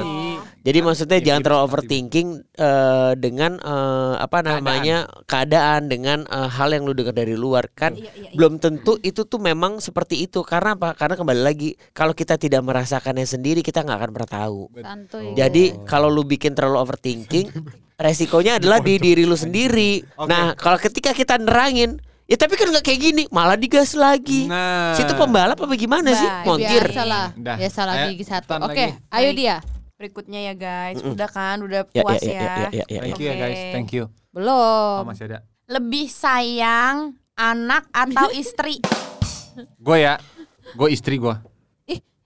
Jadi 0.67 0.83
maksudnya 0.83 1.23
jangan 1.23 1.43
terlalu 1.47 1.63
overthinking 1.71 2.29
eh, 2.59 3.13
dengan 3.15 3.55
eh, 3.63 4.15
apa 4.19 4.43
namanya 4.43 5.07
keadaan 5.31 5.87
dengan 5.87 6.27
eh, 6.27 6.51
hal 6.51 6.75
yang 6.75 6.83
lu 6.83 6.91
dengar 6.91 7.15
dari 7.15 7.39
luar 7.39 7.71
kan 7.71 7.95
belum 8.35 8.59
tentu 8.59 8.99
itu 9.07 9.23
tuh 9.31 9.39
memang 9.39 9.79
seperti 9.79 10.27
itu 10.27 10.43
karena 10.43 10.75
apa? 10.75 10.99
Karena 10.99 11.15
kembali 11.15 11.43
lagi 11.47 11.79
kalau 11.95 12.19
kita 12.19 12.35
tidak 12.35 12.67
merasakannya 12.67 13.23
sendiri 13.23 13.63
kita 13.63 13.87
nggak 13.87 13.95
akan 13.95 14.11
pernah 14.11 14.31
tahu. 14.43 14.61
santuy. 14.83 15.39
Jadi 15.39 15.87
kalau 15.87 16.11
lu 16.11 16.27
bikin 16.27 16.59
terlalu 16.59 16.83
overthinking 16.83 17.47
resikonya 18.03 18.59
adalah 18.59 18.83
di 18.83 18.99
diri 18.99 19.23
lu 19.23 19.39
sendiri. 19.39 20.03
Nah 20.27 20.59
kalau 20.59 20.83
ketika 20.83 21.15
kita 21.15 21.39
nerangin 21.39 22.03
Ya 22.27 22.35
tapi 22.35 22.59
kan 22.59 22.67
nggak 22.75 22.83
kayak 22.83 23.01
gini, 23.07 23.23
malah 23.31 23.55
digas 23.55 23.95
lagi. 23.95 24.51
Nah. 24.51 24.99
Situ 24.99 25.15
pembalap 25.15 25.63
apa 25.63 25.71
gimana 25.79 26.11
sih? 26.11 26.27
Baik, 26.27 26.43
Montir. 26.43 26.83
Biasa 26.91 27.03
lah. 27.07 27.27
Udah. 27.39 27.55
Biasa 27.55 27.81
lagi 27.87 28.25
satu. 28.27 28.51
Oke, 28.67 28.99
lagi. 28.99 29.15
ayo 29.15 29.31
dia. 29.31 29.57
Berikutnya 29.97 30.41
ya 30.43 30.55
guys, 30.55 31.01
udah 31.01 31.25
kan, 31.27 31.57
udah 31.59 31.89
Ya, 31.89 32.05
puas 32.05 32.21
ya, 32.21 32.29
ya, 32.29 32.37
ya. 32.37 32.45
ya, 32.45 32.69
ya, 32.69 32.85
ya, 32.85 33.01
Thank 33.01 33.17
you 33.17 33.27
ya 33.27 33.33
Oke. 33.33 33.41
guys, 33.41 33.61
thank 33.73 33.91
you. 33.91 34.05
Belum. 34.29 35.01
Oh, 35.01 35.09
masih 35.09 35.25
ada. 35.25 35.41
Lebih 35.67 36.07
sayang 36.07 37.17
anak 37.33 37.89
atau 37.91 38.29
istri? 38.31 38.85
Gue 39.81 40.05
ya, 40.05 40.21
gue 40.71 40.89
istri 40.93 41.17
gue. 41.17 41.33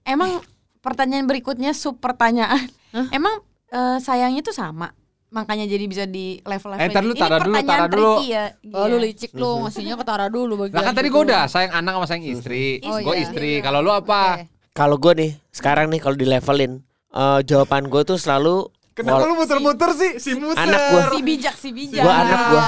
Emang 0.03 0.43
pertanyaan 0.83 1.31
berikutnya 1.31 1.71
sub 1.71 2.03
pertanyaan. 2.03 2.67
Emang 3.15 3.39
eh, 3.71 4.03
sayangnya 4.03 4.43
tuh 4.43 4.51
sama? 4.51 4.91
Makanya 5.31 5.63
jadi 5.63 5.87
bisa 5.87 6.11
di 6.11 6.43
level-level 6.43 6.83
Eh, 6.83 6.91
ntar 6.91 7.03
dulu, 7.07 7.15
Ini 7.15 7.23
tara 7.23 7.39
dulu, 7.39 7.55
tara 7.63 7.87
dulu. 7.87 8.13
ya. 8.27 8.45
Oh, 8.75 8.91
lu 8.91 8.99
Iya. 8.99 9.07
licik 9.07 9.31
lu 9.39 9.63
ngasihnya 9.63 9.95
ke 9.95 10.03
Tara 10.03 10.27
dulu 10.27 10.59
bagian. 10.59 10.75
Lah 10.75 10.91
kan 10.91 10.95
tadi 10.99 11.07
gue 11.07 11.23
udah 11.23 11.47
sayang 11.47 11.71
anak 11.71 11.93
sama 11.95 12.07
sayang 12.11 12.27
istri. 12.27 12.83
Oh, 12.83 12.99
gue 12.99 13.15
iya. 13.15 13.23
istri. 13.23 13.63
Kalau 13.63 13.79
lu 13.79 13.95
apa? 13.95 14.43
Oke. 14.43 14.51
Kalau 14.75 14.99
gue 14.99 15.13
nih 15.15 15.31
sekarang 15.55 15.87
nih 15.87 16.03
kalau 16.03 16.19
di 16.19 16.27
levelin 16.27 16.83
eh, 17.13 17.41
jawaban 17.43 17.87
gue 17.87 18.03
tuh 18.05 18.17
selalu 18.17 18.67
Kenapa 18.91 19.23
lu 19.25 19.35
muter-muter 19.35 19.91
sih? 19.97 20.13
Si 20.19 20.37
muter. 20.37 20.61
Anak 20.61 20.81
gua. 20.93 21.03
Si 21.09 21.19
bijak, 21.23 21.55
si 21.57 21.69
bijak. 21.73 22.05
Gua 22.05 22.15
anak 22.21 22.41
gua. 22.45 22.65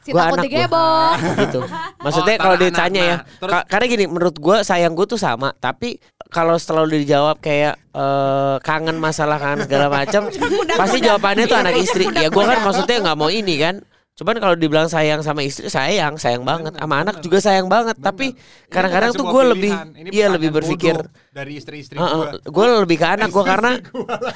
Si 0.00 0.08
Gua 0.08 0.20
takut 0.22 0.32
anak 0.32 0.40
gua. 0.40 0.46
digebok. 0.46 1.16
gitu. 1.42 1.60
Maksudnya 2.00 2.34
Oh, 2.34 2.40
kalau 2.40 2.56
ditanya 2.56 2.80
anak. 2.96 3.04
ya, 3.04 3.16
Nah, 3.18 3.20
terus- 3.36 3.52
ka- 3.52 3.66
karena 3.68 3.86
gini 3.90 4.04
menurut 4.06 4.36
gue 4.38 4.56
sayang 4.62 4.94
gue 4.94 5.04
tuh 5.04 5.20
sama, 5.20 5.52
tapi 5.54 5.98
kalau 6.30 6.56
selalu 6.56 7.02
dijawab 7.02 7.36
kayak 7.38 7.76
eh, 7.76 8.56
kangen 8.62 8.96
masalah 8.96 9.36
kangen 9.36 9.66
segala 9.66 9.92
macam, 9.92 10.22
pasti 10.80 10.98
jawabannya 10.98 11.44
tuh 11.44 11.58
anak 11.58 11.74
istri. 11.76 12.08
Ya 12.10 12.32
gue 12.32 12.44
kan 12.46 12.58
maksudnya 12.62 12.96
nggak 13.04 13.18
mau 13.18 13.28
ini 13.28 13.54
kan. 13.58 13.84
Cuman 14.14 14.38
kalau 14.38 14.54
dibilang 14.54 14.86
sayang 14.86 15.20
sama 15.20 15.42
istri 15.42 15.66
sayang, 15.66 16.14
sayang 16.14 16.42
banget. 16.42 16.70
Sama 16.72 17.02
anak 17.02 17.18
juga 17.18 17.42
sayang 17.42 17.66
banget. 17.66 17.98
Tapi 17.98 18.38
kadang-kadang 18.68 19.10
Ini 19.10 19.18
tuh 19.18 19.26
gue 19.26 19.44
lebih. 19.50 19.72
Ini 19.74 20.08
iya 20.08 20.26
lebih 20.30 20.54
berpikir. 20.54 20.94
dari 21.28 21.58
istri-istri 21.58 21.98
Heeh, 21.98 22.38
gue. 22.38 22.46
gue 22.46 22.66
lebih 22.80 22.94
ke 22.94 23.06
anak 23.10 23.28
gue 23.28 23.42
karena 23.44 23.74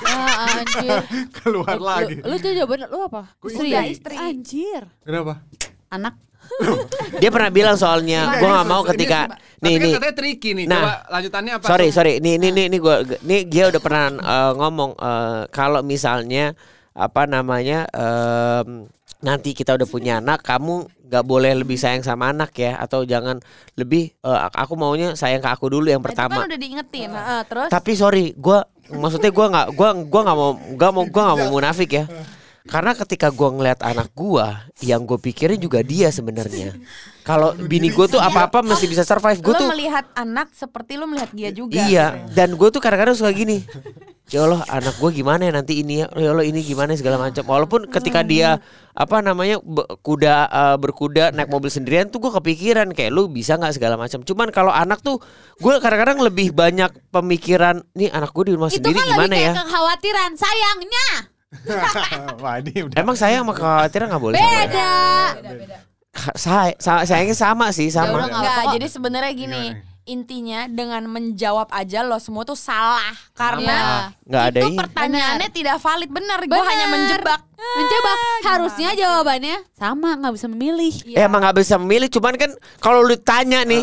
Ah, 0.03 0.59
anjir. 0.59 0.99
Keluar 1.39 1.79
lagi. 1.79 2.19
Lu, 2.19 2.27
lu 2.27 2.37
tuh 2.37 2.51
jawaban 2.53 2.79
lu 2.85 2.99
apa? 3.01 3.23
Gua 3.39 3.49
Istri 3.49 3.67
istri. 3.67 3.71
ya? 3.71 3.83
Istri. 3.87 4.15
Anjir. 4.19 4.83
Kenapa? 5.01 5.47
Anak. 5.89 6.15
dia 7.21 7.29
pernah 7.29 7.51
bilang 7.53 7.77
soalnya 7.77 8.35
gue 8.35 8.49
nggak 8.49 8.67
mau 8.67 8.83
Ini- 8.83 8.91
ketika 8.91 9.21
Tapi 9.29 9.39
nih 9.61 9.71
kan 9.71 9.79
nih 9.79 9.93
katanya 9.95 10.15
tricky 10.17 10.51
nih. 10.55 10.67
Nah. 10.67 10.81
Coba 10.81 10.95
lanjutannya 11.13 11.53
apa? 11.55 11.65
sorry 11.67 11.89
sorry 11.91 12.13
nih 12.19 12.35
nih 12.35 12.51
nih 12.51 12.67
nih 12.67 12.81
gue 12.81 12.95
nih 13.21 13.41
dia 13.45 13.65
udah 13.69 13.79
pernah 13.79 14.05
eh, 14.11 14.53
ngomong 14.57 14.91
eh, 14.97 15.43
kalau 15.49 15.81
misalnya 15.83 16.57
apa 16.91 17.23
namanya 17.27 17.87
em, 17.89 18.91
nanti 19.19 19.51
kita 19.51 19.75
udah 19.75 19.89
punya 19.91 20.23
anak 20.23 20.47
kamu 20.47 20.87
nggak 21.09 21.25
boleh 21.25 21.53
lebih 21.59 21.75
sayang 21.81 22.05
sama 22.07 22.31
anak 22.31 22.55
ya 22.55 22.79
atau 22.79 23.03
jangan 23.03 23.43
lebih 23.75 24.15
eh, 24.15 24.41
aku 24.55 24.79
maunya 24.79 25.17
sayang 25.19 25.43
ke 25.43 25.51
aku 25.51 25.73
dulu 25.73 25.89
yang 25.91 26.05
Itu 26.05 26.13
pertama 26.13 26.45
kan 26.45 26.53
udah 26.53 26.61
diingetin. 26.61 27.11
Heeh, 27.11 27.41
terus 27.49 27.69
tapi 27.73 27.93
sorry 27.99 28.37
gue 28.37 28.59
maksudnya 28.93 29.33
gue 29.33 29.47
nggak 29.49 29.67
gua 29.75 29.89
gua 30.07 30.21
nggak 30.23 30.39
mau 30.39 30.53
nggak 30.55 30.91
mau 30.95 31.05
gua 31.09 31.23
nggak 31.29 31.39
mau 31.43 31.51
munafik 31.51 31.91
ya 31.93 32.05
karena 32.69 32.93
ketika 32.93 33.33
gue 33.33 33.49
ngeliat 33.49 33.81
anak 33.81 34.13
gue 34.13 34.45
yang 34.85 35.09
gue 35.09 35.17
pikirin 35.17 35.57
juga 35.57 35.81
dia 35.81 36.13
sebenarnya 36.13 36.77
kalau 37.25 37.53
bini 37.57 37.93
gue 37.93 38.07
tuh 38.09 38.21
apa 38.21 38.49
apa 38.49 38.61
masih 38.61 38.89
bisa 38.89 39.05
survive 39.05 39.41
gue 39.41 39.55
tuh 39.57 39.69
melihat 39.69 40.05
anak 40.17 40.49
seperti 40.57 40.97
lo 40.97 41.05
melihat 41.05 41.29
dia 41.37 41.53
juga. 41.53 41.77
Iya, 41.77 42.25
dan 42.33 42.57
gue 42.57 42.69
tuh 42.73 42.81
kadang-kadang 42.81 43.13
suka 43.13 43.29
gini. 43.37 43.69
Ya 44.29 44.45
Allah, 44.45 44.61
anak 44.69 44.95
gue 44.95 45.11
gimana 45.15 45.41
ya 45.41 45.53
nanti 45.53 45.81
ini 45.81 46.01
ya? 46.01 46.07
Ya 46.13 46.31
Allah 46.31 46.45
ini 46.45 46.61
gimana 46.61 46.93
segala 46.93 47.17
macam. 47.17 47.41
Walaupun 47.41 47.89
ketika 47.89 48.21
dia 48.21 48.61
apa 48.93 49.19
namanya 49.19 49.57
be- 49.59 49.89
kuda 49.99 50.35
eh, 50.45 50.77
berkuda 50.77 51.33
naik 51.33 51.49
mobil 51.49 51.69
sendirian 51.69 52.07
tuh 52.07 52.21
gue 52.21 52.29
kepikiran 52.31 52.93
kayak 52.93 53.09
lu 53.09 53.27
bisa 53.27 53.57
nggak 53.57 53.73
segala 53.73 53.97
macam. 53.97 54.21
Cuman 54.21 54.49
kalau 54.49 54.69
anak 54.69 55.01
tuh 55.01 55.17
gue 55.57 55.75
kadang-kadang 55.79 56.21
lebih 56.21 56.53
banyak 56.53 56.93
pemikiran 57.09 57.81
nih 57.93 58.11
anak 58.11 58.29
gue 58.31 58.45
di 58.45 58.53
rumah 58.53 58.69
Itu 58.69 58.77
sendiri 58.79 58.97
kan 58.97 59.07
gimana 59.09 59.33
lebih 59.33 59.43
ya? 59.43 59.53
kekhawatiran 59.57 60.31
sayangnya. 60.37 61.09
Wah 62.45 62.55
ini 62.61 62.73
udah. 62.85 62.97
Emang 63.01 63.17
sayang 63.17 63.43
sama 63.43 63.57
kekhawatiran 63.57 64.07
nggak 64.13 64.23
boleh 64.23 64.37
sama 64.37 64.53
ya? 64.53 64.61
Beda. 64.61 64.91
Saya, 66.35 66.75
sa- 66.77 67.07
sayangnya 67.07 67.33
sama 67.33 67.67
sih 67.71 67.89
Ya 67.89 68.05
sama. 68.05 68.27
Enggak, 68.27 68.77
jadi 68.77 68.87
sebenarnya 68.87 69.33
gini. 69.33 69.63
Gimana? 69.73 69.88
Intinya 70.09 70.65
dengan 70.73 71.05
menjawab 71.05 71.69
aja 71.69 72.01
lo 72.01 72.17
semua 72.17 72.49
tuh 72.49 72.57
salah 72.57 73.13
karena. 73.37 74.09
Nggak 74.25 74.45
ada 74.49 74.59
itu 74.65 74.69
ini. 74.73 74.79
pertanyaannya 74.81 75.49
tidak 75.53 75.77
valid 75.85 76.09
benar. 76.09 76.41
Gue 76.49 76.63
hanya 76.65 76.87
menjebak. 76.89 77.41
Mencoba 77.59 78.13
harusnya 78.47 78.95
jawabannya 78.95 79.67
sama 79.75 80.15
nggak 80.17 80.33
bisa 80.33 80.47
memilih. 80.47 80.95
Eh, 81.11 81.27
emang 81.27 81.43
nggak 81.43 81.59
bisa 81.59 81.75
memilih, 81.75 82.07
cuman 82.07 82.39
kan 82.39 82.51
kalau 82.79 83.03
lu 83.03 83.19
tanya 83.19 83.67
nih, 83.67 83.83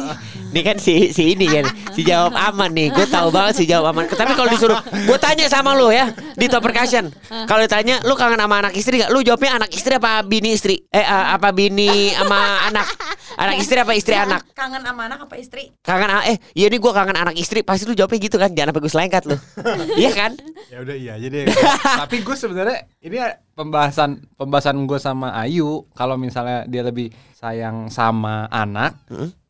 nih 0.56 0.64
kan 0.64 0.80
si 0.80 1.12
si 1.12 1.36
ini 1.36 1.44
kan, 1.52 1.68
si 1.92 2.08
jawab 2.08 2.32
aman 2.48 2.72
nih, 2.72 2.88
gue 2.96 3.04
tahu 3.04 3.36
banget 3.36 3.60
si 3.60 3.64
jawab 3.68 3.92
aman. 3.92 4.08
Tapi 4.08 4.32
kalau 4.32 4.48
disuruh, 4.48 4.80
gue 4.80 5.18
tanya 5.20 5.52
sama 5.52 5.76
lu 5.76 5.92
ya 5.92 6.08
di 6.40 6.48
top 6.48 6.64
percussion, 6.64 7.12
kalau 7.52 7.68
ditanya 7.68 8.00
lu 8.08 8.16
kangen 8.16 8.40
sama 8.40 8.64
anak 8.64 8.74
istri 8.80 9.04
gak? 9.04 9.12
Lu 9.12 9.20
jawabnya 9.20 9.60
anak 9.60 9.70
istri 9.76 9.92
apa 10.00 10.24
bini 10.24 10.56
istri? 10.56 10.80
Eh 10.88 11.04
eh, 11.04 11.26
apa 11.36 11.52
bini 11.52 12.16
sama 12.16 12.72
anak? 12.72 12.88
Anak 13.36 13.56
istri 13.60 13.78
apa 13.80 13.92
istri 13.96 14.16
anak? 14.16 14.48
Kangen 14.56 14.82
sama 14.84 15.12
anak 15.12 15.28
apa 15.28 15.36
istri? 15.36 15.76
Kangen 15.84 16.10
eh 16.24 16.38
iya 16.56 16.72
nih 16.72 16.80
gue 16.80 16.92
kangen 16.92 17.18
anak 17.20 17.36
istri 17.36 17.62
pasti 17.62 17.84
lu 17.84 17.94
jawabnya 17.94 18.20
gitu 18.24 18.40
kan 18.40 18.52
jangan 18.56 18.72
sampai 18.72 18.82
gue 18.82 18.92
selengkat 18.92 19.24
lu 19.28 19.36
iya 20.02 20.12
kan 20.16 20.32
Ya 20.72 20.78
udah 20.82 20.96
iya 20.98 21.14
jadi. 21.22 21.52
Tapi 22.04 22.26
gue 22.26 22.36
sebenarnya 22.36 22.90
ini 23.04 23.18
pembahasan 23.54 24.24
pembahasan 24.36 24.84
gue 24.88 25.00
sama 25.00 25.32
Ayu 25.38 25.86
kalau 25.94 26.18
misalnya 26.18 26.66
dia 26.66 26.82
lebih 26.82 27.14
sayang 27.36 27.88
sama 27.94 28.50
anak, 28.50 28.98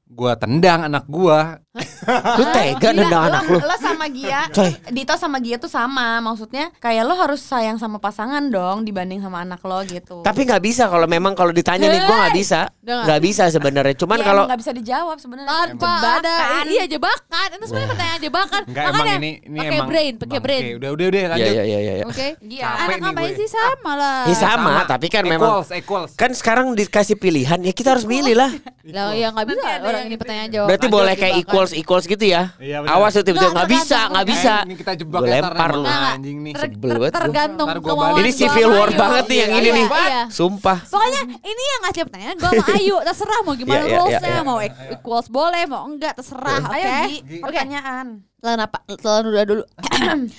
gue 0.06 0.32
tendang 0.38 0.86
anak 0.86 1.06
gue. 1.10 1.40
lu 2.40 2.46
tega 2.56 2.80
Gila, 2.80 3.04
nendang 3.04 3.24
anak 3.28 3.52
lu 3.52 3.60
Lo 3.60 3.76
sama 3.76 4.08
Gia, 4.08 4.48
Coy. 4.48 4.72
Dito 4.96 5.12
sama 5.20 5.44
Gia 5.44 5.60
tuh 5.60 5.68
sama. 5.68 6.24
Maksudnya 6.24 6.72
kayak 6.80 7.04
lo 7.04 7.20
harus 7.20 7.44
sayang 7.44 7.76
sama 7.76 8.00
pasangan 8.00 8.48
dong 8.48 8.88
dibanding 8.88 9.20
sama 9.20 9.44
anak 9.44 9.60
lo 9.66 9.84
gitu. 9.84 10.24
tapi 10.24 10.48
nggak 10.48 10.64
bisa 10.64 10.88
kalau 10.88 11.04
memang 11.04 11.36
kalau 11.36 11.52
ditanya 11.52 11.92
nih 11.92 12.00
gue 12.00 12.16
nggak 12.16 12.36
bisa 12.38 12.72
nggak? 12.80 13.20
bisa 13.20 13.44
sebenarnya 13.52 13.96
cuman 14.00 14.18
Ya, 14.22 14.24
kalau 14.24 14.44
emang 14.46 14.50
nggak 14.56 14.62
bisa 14.64 14.72
dijawab 14.72 15.18
sebenarnya. 15.20 15.52
Tanpa 15.52 15.92
ada 16.22 16.36
iya 16.64 16.86
jebakan. 16.88 17.48
Itu 17.52 17.66
sebenarnya 17.68 17.90
pertanyaan 17.92 18.22
jebakan. 18.24 18.62
Enggak 18.72 18.84
emang 18.86 18.96
Makanya 18.96 19.18
ini 19.20 19.32
ini 19.44 19.58
pakai 19.60 19.76
emang 19.76 19.90
brain, 19.90 20.14
pakai 20.16 20.40
brain. 20.40 20.64
Udah 20.80 20.90
udah 20.96 21.06
udah 21.12 21.20
Iya 21.20 21.30
lanjut. 21.34 21.52
iya 21.52 21.64
iya 21.66 21.80
iya. 21.82 22.06
Oke. 22.08 22.28
Iya. 22.40 22.68
Anak 22.88 23.00
gue. 23.04 23.30
sih 23.36 23.50
sama 23.52 23.92
lah. 24.00 24.22
Ya 24.30 24.36
sama, 24.38 24.72
tapi 24.88 25.08
kan 25.12 25.24
memang 25.28 25.50
equals, 25.50 25.70
equals. 25.76 26.12
kan 26.16 26.32
sekarang 26.32 26.72
dikasih 26.72 27.20
pilihan 27.20 27.60
ya 27.60 27.74
kita 27.76 27.98
harus 27.98 28.08
milih 28.08 28.38
lah. 28.38 28.52
Lah 28.86 29.12
ya 29.12 29.34
nggak 29.34 29.46
bisa 29.50 29.70
Ini 30.02 30.16
pertanyaan 30.16 30.48
ya. 30.48 30.54
jawab. 30.54 30.68
Berarti 30.68 30.88
boleh 30.88 31.14
kayak 31.16 31.36
equals 31.40 31.72
equals 31.72 32.06
gitu 32.06 32.26
ya. 32.26 32.52
Iya. 32.58 32.78
Awas 32.84 33.12
tuh 33.12 33.24
tiba-tiba 33.24 33.52
Nggak, 33.52 33.70
bisa 33.70 34.00
nggak 34.10 34.26
bisa. 34.28 34.54
Eh, 34.56 34.66
ini 34.66 34.76
kita 34.76 34.92
jebak 34.94 35.20
Gue 35.20 35.30
ya, 35.30 35.34
lempar 35.40 35.72
lu. 35.72 35.86
anjing 35.86 36.38
nih. 36.42 36.54
Sebel 36.54 36.90
banget 36.92 37.00
gua. 37.00 37.10
tergantung 37.16 37.68
kemauan. 37.74 38.20
Ini 38.20 38.32
civil 38.32 38.68
war 38.70 38.92
banget 38.92 39.24
nih 39.26 39.38
yang 39.38 39.52
Iya, 39.52 39.60
ini 39.62 39.70
nih. 39.72 39.88
Iya. 39.88 40.22
Sumpah. 40.28 40.78
Pokoknya 40.84 41.22
ini 41.40 41.64
yang 41.66 41.82
ngasih 41.84 42.02
pertanyaan 42.06 42.36
gue 42.36 42.50
sama 42.52 42.66
Ayu 42.78 42.96
terserah 43.02 43.40
mau 43.42 43.54
gimana 43.54 43.76
Iya, 43.76 43.86
iya, 43.86 43.96
rulesnya 43.96 44.20
iya, 44.28 44.36
iya. 44.36 44.42
mau 44.44 44.58
equals 44.92 45.28
boleh 45.30 45.64
mau 45.66 45.82
enggak 45.86 46.14
terserah 46.16 46.60
oke. 46.66 46.76
Ayo 46.76 47.42
pertanyaan. 47.42 48.06
Telan 48.38 48.60
apa? 48.62 48.78
Telan 48.88 49.24
udah 49.26 49.44
dulu. 49.44 49.64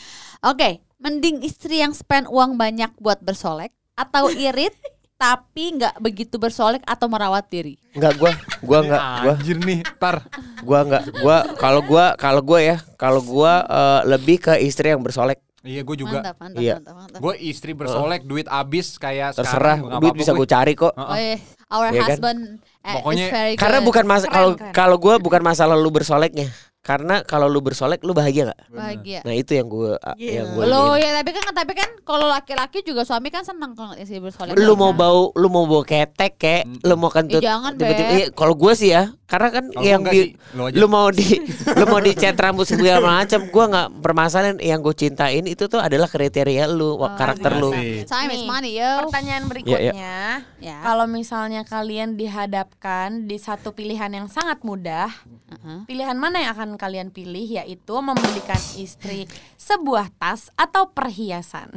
Oke, 0.46 0.70
mending 0.96 1.42
istri 1.42 1.80
yang 1.80 1.90
spend 1.90 2.28
uang 2.28 2.54
banyak 2.54 2.92
buat 2.96 3.18
bersolek 3.18 3.72
atau 3.94 4.28
irit 4.28 4.76
tapi 5.16 5.74
nggak 5.74 5.96
begitu 5.96 6.36
bersolek 6.36 6.84
atau 6.84 7.08
merawat 7.08 7.48
diri. 7.48 7.80
Enggak 7.92 8.14
gua, 8.16 8.32
gua 8.60 8.78
enggak, 8.80 9.00
gua, 9.18 9.34
Anjir 9.34 9.58
nih, 9.58 9.80
tar. 9.96 10.16
gua 10.60 10.78
enggak, 10.84 11.04
gua 11.16 11.36
kalau 11.56 11.80
gua 11.80 12.04
kalau 12.14 12.40
gua 12.40 12.58
ya, 12.60 12.76
kalau 12.94 13.20
gua 13.20 13.52
eh, 13.64 14.00
lebih 14.06 14.36
ke 14.38 14.60
istri 14.60 14.92
yang 14.92 15.00
bersolek. 15.00 15.40
Iya, 15.66 15.82
gue 15.82 15.96
juga. 15.98 16.22
Mantap, 16.22 16.36
mantap, 16.38 16.62
Iya. 16.62 16.74
mantap, 16.78 16.94
mantap. 16.94 17.18
Gue 17.18 17.34
istri 17.42 17.74
bersolek, 17.74 18.22
duit 18.22 18.46
abis 18.46 19.02
kayak 19.02 19.34
Terserah, 19.34 19.50
sekarang. 19.74 19.78
nggak 19.82 19.98
duit 19.98 20.06
apa-apa 20.06 20.20
bisa 20.22 20.30
gue. 20.30 20.38
gue 20.38 20.46
cari 20.46 20.72
kok. 20.78 20.92
Oh, 20.94 21.10
iya. 21.10 21.36
Our 21.66 21.84
kan? 21.90 21.94
husband 22.06 22.40
eh, 22.86 22.94
Pokoknya- 22.94 23.26
is 23.26 23.34
very 23.34 23.54
Karena 23.58 23.78
good. 23.82 23.88
bukan 23.90 24.04
mas 24.06 24.22
kalau 24.22 24.50
kalau 24.70 24.96
gua 24.96 25.18
bukan 25.18 25.42
masalah 25.42 25.74
lu 25.74 25.90
bersoleknya. 25.90 26.54
Karena 26.86 27.18
kalau 27.20 27.44
lu 27.44 27.58
bersolek 27.58 27.98
lu 28.00 28.14
bahagia 28.14 28.46
nggak? 28.46 28.60
bahagia. 28.70 29.20
Nah 29.20 29.34
itu 29.34 29.52
yang 29.52 29.66
gue 29.66 29.98
yang 30.16 30.46
gue 30.48 30.64
Lo 30.64 30.94
ya 30.94 31.10
tapi 31.12 31.30
kan 31.32 31.42
tapi 31.50 31.72
kan 31.74 31.90
kalau 32.00 32.26
laki-laki 32.26 32.80
juga 32.80 33.02
suami 33.02 33.28
kan 33.28 33.42
senang 33.42 33.74
kalau 33.74 33.92
istri 33.94 34.16
bersolek. 34.16 34.54
lu 34.54 34.72
mau 34.72 34.94
bau 34.94 35.34
lu 35.34 35.48
mau 35.48 35.64
bau 35.64 35.82
ketek 35.82 36.36
kek 36.36 36.62
lu 36.80 36.94
mau 36.94 37.10
kentut 37.10 37.36
Eh, 37.36 37.44
jangan, 37.44 37.74
tiba-tiba 37.74 38.10
iya, 38.14 38.26
kalau 38.30 38.54
gue 38.54 38.72
sih 38.72 38.88
ya 38.88 39.10
karena 39.26 39.50
kan 39.50 39.64
Kalau 39.66 39.82
yang 39.82 40.02
di 40.04 40.20
sih, 40.22 40.54
lu 40.54 40.70
lu 40.70 40.86
mau 40.86 41.10
di 41.10 41.26
lu 41.74 41.84
mau 41.84 41.98
dicat 41.98 42.36
rambut 42.36 42.62
segala 42.62 43.02
macam 43.02 43.42
gue 43.42 43.64
nggak 43.66 43.88
permasalahan 43.98 44.56
yang 44.60 44.78
gue 44.78 44.94
cintain 44.94 45.42
itu 45.42 45.66
tuh 45.66 45.78
adalah 45.78 46.06
kriteria 46.06 46.68
lu 46.68 46.94
wa- 46.94 47.12
karakter 47.12 47.50
lu 47.56 47.74
Asik. 47.74 48.06
Time 48.06 48.30
is 48.30 48.42
money 48.44 48.78
yo. 48.78 49.02
Pertanyaan 49.02 49.42
Iya, 49.42 49.50
berikutnya, 49.50 50.14
Ya. 50.60 50.76
kalau 50.80 51.04
misalnya 51.04 51.62
kalian 51.62 52.14
dihadapkan 52.14 53.24
di 53.24 53.36
satu 53.36 53.72
pilihan 53.72 54.08
yang 54.08 54.26
sangat 54.26 54.62
mudah, 54.62 55.10
Uh-huh. 55.46 55.82
pilihan 55.84 56.14
mana 56.14 56.38
yang 56.38 56.52
akan 56.52 56.74
kalian 56.76 57.08
pilih 57.08 57.44
yaitu 57.54 57.94
membelikan 57.96 58.58
istri 58.74 59.24
sebuah 59.56 60.08
tas 60.14 60.48
atau 60.54 60.88
perhiasan? 60.88 61.72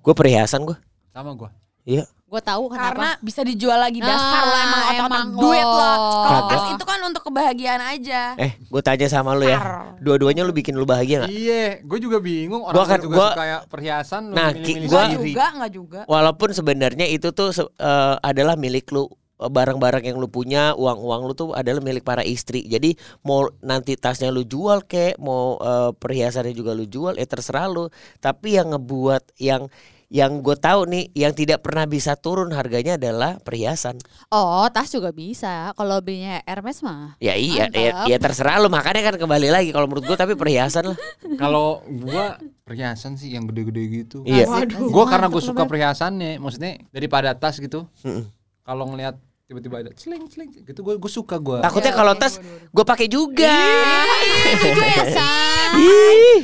gue 0.00 0.14
perhiasan 0.14 0.64
gue 0.64 0.78
Sama 1.10 1.34
gue. 1.34 1.50
iya 1.84 2.04
Gue 2.24 2.38
tahu 2.38 2.70
kenapa. 2.70 2.94
Karena 2.94 3.10
bisa 3.18 3.42
dijual 3.42 3.74
lagi 3.76 3.98
dasar 3.98 4.14
Nah, 4.38 4.46
lo 4.46 4.56
emang 4.56 4.82
otot 4.84 5.02
emang 5.02 5.26
duit 5.34 5.66
lo. 5.66 5.92
Kalau 6.22 6.42
tas 6.46 6.64
itu 6.70 6.84
kan 6.86 6.98
untuk 7.02 7.22
kebahagiaan 7.26 7.82
aja. 7.82 8.38
eh 8.38 8.54
gue 8.56 8.80
tanya 8.80 9.10
sama 9.10 9.34
lu 9.34 9.42
ya 9.44 9.58
dua-duanya 9.98 10.46
lu 10.46 10.54
bikin 10.54 10.72
lu 10.72 10.86
bahagia 10.86 11.20
nggak 11.20 11.32
Iya, 11.32 11.82
gue 11.82 11.98
juga 11.98 12.22
bingung. 12.22 12.62
Gua 12.62 12.70
Orang 12.70 12.86
kan- 12.86 12.96
gua 12.96 13.02
juga 13.02 13.16
gua- 13.16 13.26
suka 13.26 13.40
kayak 13.42 13.60
perhiasan. 13.66 14.22
lu 14.24 14.34
Nah, 14.38 14.48
milih-milih 14.54 14.86
gua- 14.86 15.02
sendiri. 15.04 15.26
juga, 15.28 15.44
enggak 15.50 15.72
juga. 15.74 16.00
walaupun 16.06 16.48
sebenarnya 16.52 17.06
itu 17.08 17.28
tuh 17.30 17.50
eh, 17.50 18.14
adalah 18.22 18.54
milik 18.54 18.86
lu 18.88 19.10
barang-barang 19.40 20.04
yang 20.04 20.20
lu 20.20 20.28
punya 20.28 20.76
uang-uang 20.76 21.20
lu 21.24 21.32
tuh 21.32 21.48
adalah 21.52 21.80
milik 21.80 22.02
para 22.02 22.20
istri 22.20 22.60
jadi 22.62 22.92
mau 23.22 23.48
nanti 23.60 23.96
tasnya 23.96 24.28
lu 24.28 24.44
jual 24.44 24.84
kek 24.84 25.16
mau 25.16 25.56
eh, 25.56 25.90
perhiasannya 25.96 26.52
juga 26.52 26.76
lu 26.76 26.84
jual 26.84 27.16
ya 27.16 27.24
terserah 27.24 27.64
lu 27.66 27.88
tapi 28.18 28.60
yang 28.60 28.76
ngebuat 28.76 29.32
yang 29.40 29.72
yang 30.10 30.42
gue 30.42 30.58
tahu 30.58 30.90
nih 30.90 31.06
yang 31.14 31.30
tidak 31.30 31.62
pernah 31.62 31.86
bisa 31.86 32.18
turun 32.18 32.50
harganya 32.50 32.98
adalah 32.98 33.38
perhiasan 33.38 33.94
Oh, 34.26 34.66
tas 34.66 34.90
juga 34.90 35.14
bisa. 35.14 35.70
Kalau 35.78 36.02
belinya 36.02 36.42
Hermes 36.42 36.82
mah. 36.82 37.14
ya 37.22 37.38
iya 37.38 37.70
ya, 37.70 37.94
Mantap. 37.94 38.06
ya 38.10 38.16
terserah 38.18 38.58
lu 38.58 38.66
makanya 38.66 39.06
kan 39.06 39.22
kembali 39.22 39.54
lagi 39.54 39.70
kalau 39.70 39.86
menurut 39.86 40.10
gue 40.10 40.18
tapi 40.18 40.34
perhiasan 40.34 40.90
lah 40.90 40.98
Kalau 41.42 41.86
gua 41.86 42.42
perhiasan 42.66 43.14
sih 43.14 43.38
yang 43.38 43.46
gede-gede 43.46 43.82
gitu. 44.02 44.26
iya 44.26 44.50
Gue 44.66 45.04
karena 45.06 45.30
gue 45.30 45.38
suka 45.38 45.62
perhiasannya, 45.62 46.42
maksudnya 46.42 46.82
daripada 46.90 47.30
tas 47.38 47.62
gitu. 47.62 47.86
Mm-mm. 48.02 48.26
Kalau 48.66 48.90
ngelihat 48.90 49.14
tiba-tiba 49.50 49.82
ada 49.82 49.90
celing 49.98 50.30
celing 50.30 50.46
gitu 50.62 50.78
gue 50.78 50.94
gue 50.94 51.10
suka 51.10 51.34
gue. 51.42 51.58
takutnya 51.58 51.90
kalau 51.90 52.14
tas 52.14 52.38
gue 52.70 52.84
pakai 52.86 53.10
juga 53.10 53.50
ya 53.50 55.04
san. 55.18 55.74
Ih, 55.74 56.38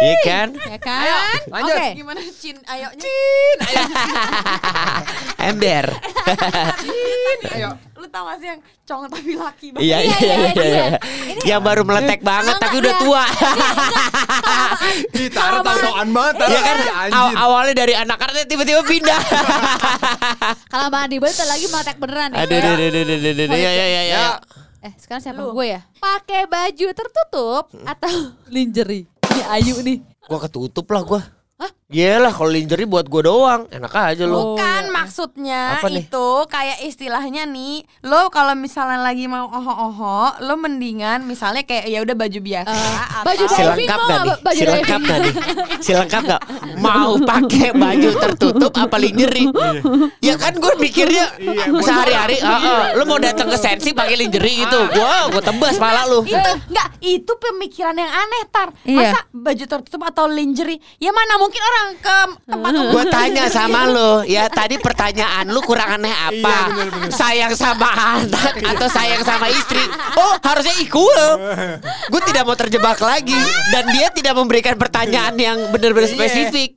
iya 0.00 0.14
kan 0.24 0.48
kan? 0.80 1.36
lanjut. 1.52 1.76
Oke. 1.76 1.88
Gimana 2.00 2.20
Cin? 2.32 2.56
Ayo 2.64 2.88
Cin. 2.96 3.56
ember 5.52 5.84
Ayo. 7.56 7.76
Lu 8.00 8.08
tau 8.08 8.24
gak 8.24 8.40
sih 8.40 8.48
yang 8.48 8.60
cong 8.82 9.12
tapi 9.12 9.36
laki 9.36 9.66
banget? 9.70 9.84
Iya 9.84 9.98
iya 10.00 10.16
iya 10.16 10.36
iya. 10.40 10.64
iya. 10.64 10.84
Yang 11.46 11.60
baru 11.60 11.82
meletek 11.84 12.24
banget 12.24 12.56
tapi 12.56 12.80
udah 12.80 12.94
tua. 12.96 13.24
Ih, 15.12 15.28
taruh 15.28 15.60
tatoan 15.60 16.08
banget. 16.08 16.34
Iya 16.40 16.60
kan 16.64 16.76
aw- 17.12 17.36
awalnya 17.38 17.74
dari 17.76 17.92
anak 17.92 18.16
karena 18.16 18.40
tiba-tiba 18.44 18.80
pindah. 18.82 19.20
Kalau 20.72 20.88
Bang 20.88 21.04
Adi 21.04 21.20
bentar 21.20 21.44
lagi 21.44 21.66
meletek 21.68 21.96
beneran 21.96 22.28
nih. 22.32 22.40
Aduh 22.40 22.56
aduh 22.56 22.72
aduh 22.72 22.88
aduh 22.88 23.16
aduh, 23.20 23.44
aduh. 23.44 23.58
Ya 23.58 23.70
ya 23.70 23.86
ya 23.86 24.02
ya. 24.02 24.20
Eh, 24.80 24.92
sekarang 24.96 25.20
siapa 25.20 25.44
gue 25.44 25.66
ya? 25.68 25.80
Pakai 26.00 26.48
baju 26.48 26.86
tertutup 26.90 27.64
atau 27.84 28.12
lingerie? 28.54 29.04
Ini 29.28 29.42
Ayu 29.52 29.76
nih. 29.84 30.00
Gua 30.24 30.40
ketutup 30.40 30.88
lah 30.88 31.04
gua. 31.04 31.20
Iyalah 31.90 32.30
kalau 32.30 32.48
lingerie 32.48 32.86
buat 32.86 33.02
gua 33.04 33.22
doang, 33.24 33.60
enak 33.66 33.90
aja 33.90 34.22
lu. 34.22 34.54
Bukan 34.54 34.82
maksudnya 34.90 35.74
Apa 35.76 35.90
nih? 35.90 36.06
itu 36.06 36.26
kayak 36.46 36.78
istilahnya 36.82 37.42
nih 37.44 37.82
lo 38.00 38.30
kalau 38.30 38.54
misalnya 38.54 39.02
lagi 39.02 39.26
mau 39.26 39.50
oho-oho 39.50 40.38
lo 40.40 40.54
mendingan 40.54 41.24
misalnya 41.24 41.60
kayak 41.60 41.84
ya 41.84 41.98
udah 41.98 42.14
baju 42.14 42.38
biasa 42.38 42.70
atau 42.70 43.26
baju 43.26 43.44
diving 43.44 43.88
mau 43.88 43.98
gak 43.98 44.06
nggak? 44.06 44.22
nih? 44.22 44.36
Baju 44.40 44.54
Si 44.56 44.64
lengkap 44.64 45.00
diving. 45.00 45.08
gak 45.08 45.18
nih? 45.18 45.34
Si 45.80 45.90
lengkap 45.92 46.22
gak? 46.24 46.42
Mau 46.78 47.12
pakai 47.18 47.68
baju 47.74 48.08
tertutup 48.16 48.72
apa 48.72 48.96
lingerie? 48.96 49.48
Ya 50.20 50.34
kan 50.36 50.54
gue 50.54 50.72
mikirnya 50.78 51.26
Iya, 51.40 51.64
sehari-hari, 51.76 52.36
heeh, 52.38 52.82
lu 52.94 53.04
mau 53.04 53.18
datang 53.18 53.48
ke 53.48 53.58
sensi 53.58 53.90
pakai 53.90 54.14
lingerie 54.16 54.62
gitu, 54.62 54.78
gua 54.90 55.26
gua 55.28 55.42
tebas 55.42 55.74
pala 55.74 56.06
lu. 56.06 56.22
itu 56.22 56.38
enggak 56.68 56.88
itu 57.00 57.32
pemikiran 57.34 57.94
yang 57.94 58.06
aneh 58.08 58.42
tar 58.46 58.68
Iya. 58.80 58.94
masa 59.10 59.18
baju 59.32 59.64
tertutup 59.66 60.02
atau 60.04 60.28
lingerie 60.28 60.78
ya 60.96 61.10
mana 61.10 61.34
mungkin 61.36 61.58
orang 61.58 61.78
orang 61.80 61.96
ke 61.96 62.18
tempat 62.44 62.70
umum. 62.72 62.92
Gue 62.92 63.04
tanya 63.08 63.44
sama 63.48 63.80
lo, 63.94 64.12
ya 64.22 64.46
tadi 64.46 64.76
pertanyaan 64.76 65.48
lu 65.48 65.60
kurang 65.60 65.96
aneh 65.96 66.12
apa? 66.12 66.56
Sayang 67.08 67.52
sama 67.54 67.88
anak 68.18 68.60
atau 68.60 68.86
sayang 68.86 69.22
sama 69.22 69.48
istri? 69.48 69.80
Oh 70.14 70.36
harusnya 70.38 70.76
equal. 70.78 71.40
Gue 72.08 72.20
tidak 72.22 72.44
mau 72.44 72.54
terjebak 72.54 73.00
lagi 73.00 73.36
dan 73.70 73.88
dia 73.90 74.08
tidak 74.10 74.34
memberikan 74.34 74.76
pertanyaan 74.76 75.34
yang 75.34 75.58
benar-benar 75.70 76.06
spesifik. 76.06 76.76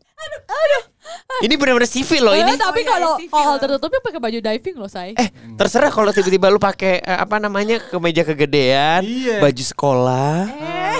Ini 1.41 1.57
benar-benar 1.57 1.89
sivil 1.89 2.23
loh 2.23 2.31
ini. 2.31 2.45
Eh, 2.47 2.55
tapi 2.55 2.79
Oh, 2.79 2.85
iya, 2.85 2.91
kalau 2.93 3.11
sivil. 3.17 3.33
kalau 3.33 3.55
tertutupnya 3.57 3.99
pakai 3.99 4.19
baju 4.21 4.39
diving 4.39 4.75
loh, 4.77 4.87
say. 4.87 5.11
Eh 5.13 5.27
terserah 5.55 5.89
kalau 5.89 6.09
tiba-tiba 6.09 6.47
lu 6.47 6.61
pakai 6.61 7.01
eh, 7.01 7.17
apa 7.17 7.41
namanya 7.41 7.81
kemeja 7.81 8.23
kegedean, 8.23 9.01
Iya. 9.01 9.41
baju 9.41 9.63
sekolah, 9.65 10.37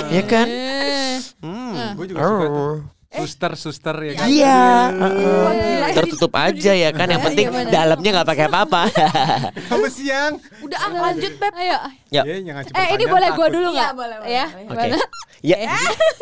ya 0.10 0.24
kan? 0.26 0.48
Eh. 0.50 1.16
Hmm. 1.40 1.96
Gue 1.96 2.06
juga 2.10 2.20
suka 2.20 2.46
tuh. 2.50 2.76
Oh. 3.14 3.30
Suster, 3.30 3.54
suster 3.54 3.94
ya 4.02 4.14
kan. 4.18 4.26
Iya, 4.26 4.62
tertutup 5.94 6.34
aja 6.34 6.74
ya 6.74 6.90
kan. 6.90 7.06
Yang 7.06 7.24
penting 7.30 7.48
Iya, 7.54 7.70
dalamnya 7.70 8.10
nggak 8.10 8.30
pakai 8.34 8.46
apa-apa. 8.50 8.82
Apa 9.74 9.88
siang? 9.88 10.42
Udah 10.66 10.80
ah, 10.82 10.90
lanjut 11.10 11.34
Beb. 11.38 11.54
Ayo. 11.54 11.78
Ya. 12.10 12.22
Iya, 12.26 12.66
Eh, 12.74 12.88
ini 12.98 13.06
boleh 13.06 13.30
gua 13.38 13.46
takut. 13.46 13.54
dulu 13.54 13.70
Iya, 13.70 13.78
nggak? 13.78 13.92
boleh, 13.94 14.16
boleh, 14.18 14.34
Ya. 14.34 14.46
boleh. 14.50 14.74
Oke. 14.74 14.88
Ya. 15.46 15.58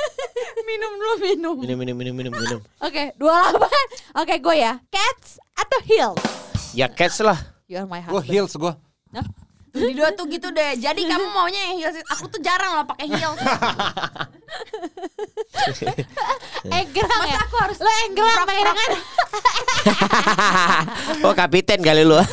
Minum 0.67 0.91
dulu 0.95 1.13
minum. 1.19 1.55
Minum 1.59 1.77
minum 1.79 1.95
minum 1.95 2.15
minum 2.15 2.33
minum. 2.33 2.59
Oke, 2.79 3.11
dua 3.15 3.51
lapan. 3.51 3.85
Oke, 4.15 4.35
gue 4.39 4.55
ya. 4.55 4.79
Cats 4.87 5.39
atau 5.51 5.79
heels? 5.83 6.21
Ya 6.71 6.87
cats 6.87 7.19
lah. 7.19 7.39
You 7.67 7.79
are 7.79 7.87
my 7.87 8.03
Gue 8.03 8.23
heels 8.23 8.51
gue. 8.55 8.73
Di 9.71 9.91
dua 9.95 10.11
tuh 10.11 10.27
gitu 10.27 10.51
deh. 10.51 10.75
Jadi 10.75 11.07
kamu 11.07 11.25
maunya 11.31 11.71
yang 11.71 11.75
heels. 11.79 11.97
Aku 12.11 12.27
tuh 12.27 12.39
jarang 12.43 12.75
lah 12.75 12.85
pakai 12.85 13.07
heels. 13.07 13.39
Enggrang 16.81 17.21
ya? 17.27 17.37
aku 17.45 17.55
harus 17.59 17.77
Lo 17.81 17.91
enggrang 18.09 18.45
mainnya 18.45 18.73
kan? 18.73 18.91
oh 21.25 21.33
kapiten 21.33 21.79
kali 21.81 22.03
lu. 22.05 22.17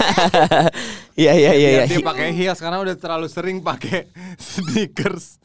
Iya 1.18 1.34
iya 1.34 1.50
iya 1.50 1.68
iya. 1.82 1.84
dia 1.90 1.98
pakai 1.98 2.30
heels 2.30 2.62
karena 2.62 2.78
udah 2.78 2.94
terlalu 2.94 3.26
sering 3.26 3.58
pakai 3.58 4.06
sneakers. 4.38 5.42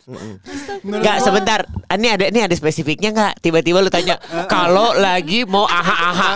Enggak 0.85 1.25
sebentar. 1.25 1.65
Ini 1.89 2.13
ada 2.13 2.29
ini 2.29 2.45
ada 2.45 2.53
spesifiknya 2.53 3.09
enggak? 3.09 3.41
Tiba-tiba 3.41 3.81
lu 3.81 3.89
tanya 3.89 4.21
kalau 4.45 4.93
lagi 4.93 5.49
mau 5.49 5.65
aha 5.65 6.13
aha. 6.13 6.31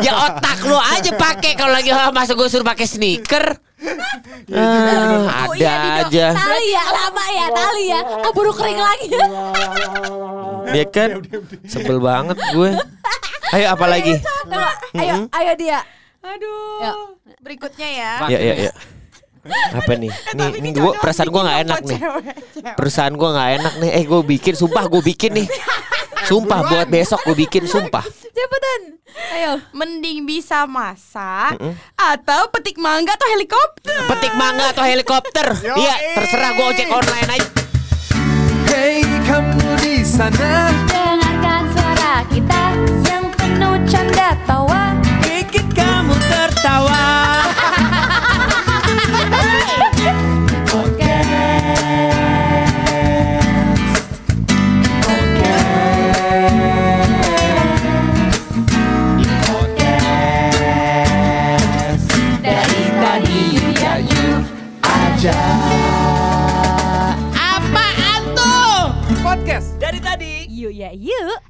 Ya 0.00 0.16
otak 0.16 0.64
lu 0.64 0.80
aja 0.80 1.12
pakai 1.12 1.52
kalau 1.60 1.76
lagi 1.76 1.92
ah, 1.92 2.08
masa 2.08 2.32
gue 2.32 2.48
suruh 2.48 2.64
pakai 2.64 2.88
sneaker. 2.88 3.60
Ah, 4.54 5.48
Oh, 5.48 5.52
ada 5.52 5.56
iya, 5.56 5.74
Dido. 5.76 6.00
aja. 6.08 6.26
Tali 6.32 6.68
ya, 6.70 6.84
lama 6.84 7.24
ya, 7.28 7.46
tali 7.50 7.84
ya. 7.88 8.00
Keburu 8.22 8.52
kering 8.52 8.80
lagi. 8.80 9.08
Dia 10.70 10.84
kan 10.88 11.10
sebel 11.64 11.98
banget 12.00 12.38
gue. 12.52 12.70
Ayo 13.52 13.66
apa 13.72 13.86
lagi? 13.86 14.14
Ayo, 14.96 15.14
ayo 15.28 15.52
dia. 15.56 15.78
Aduh. 16.20 16.80
Ya. 16.80 16.92
Berikutnya 17.40 17.88
ya. 17.88 18.12
Ya 18.28 18.38
ya 18.40 18.54
ya. 18.68 18.72
Apa 19.76 19.92
nih? 20.00 20.08
Nih, 20.32 20.50
nih 20.60 20.72
gue 20.72 20.92
perasaan 20.96 21.28
gue 21.28 21.42
nggak 21.44 21.58
enak 21.68 21.78
nih. 21.84 21.98
Perasaan 22.74 23.12
gue 23.14 23.28
nggak 23.28 23.50
enak 23.60 23.74
nih. 23.80 23.90
Eh 23.92 24.04
gue 24.08 24.20
bikin, 24.24 24.54
sumpah 24.56 24.84
gue 24.88 25.02
bikin 25.04 25.44
nih. 25.44 25.48
Sumpah 26.24 26.64
buat 26.64 26.88
besok 26.88 27.20
gue 27.28 27.36
bikin, 27.44 27.68
sumpah. 27.68 28.00
Cepetan. 28.32 28.93
Ayo. 29.14 29.62
Mending 29.70 30.26
bisa 30.26 30.66
masak 30.66 31.54
atau 31.94 32.50
petik 32.50 32.76
mangga 32.76 33.14
atau 33.14 33.28
helikopter. 33.30 33.98
Petik 34.10 34.34
mangga 34.34 34.74
atau 34.74 34.84
helikopter? 34.84 35.46
Iya, 35.84 35.94
terserah 36.14 36.50
gue 36.54 36.66
ojek 36.70 36.88
online 36.90 37.28
aja. 37.30 37.48
Hey 38.68 39.02
kamu 39.26 39.68
di 39.80 39.96
sana. 40.02 40.70
Dengarkan 40.86 41.62
suara 41.74 42.14
kita 42.30 42.62
yang 43.06 43.24
penuh 43.34 43.76
canda 43.86 44.34
tawa. 44.46 44.83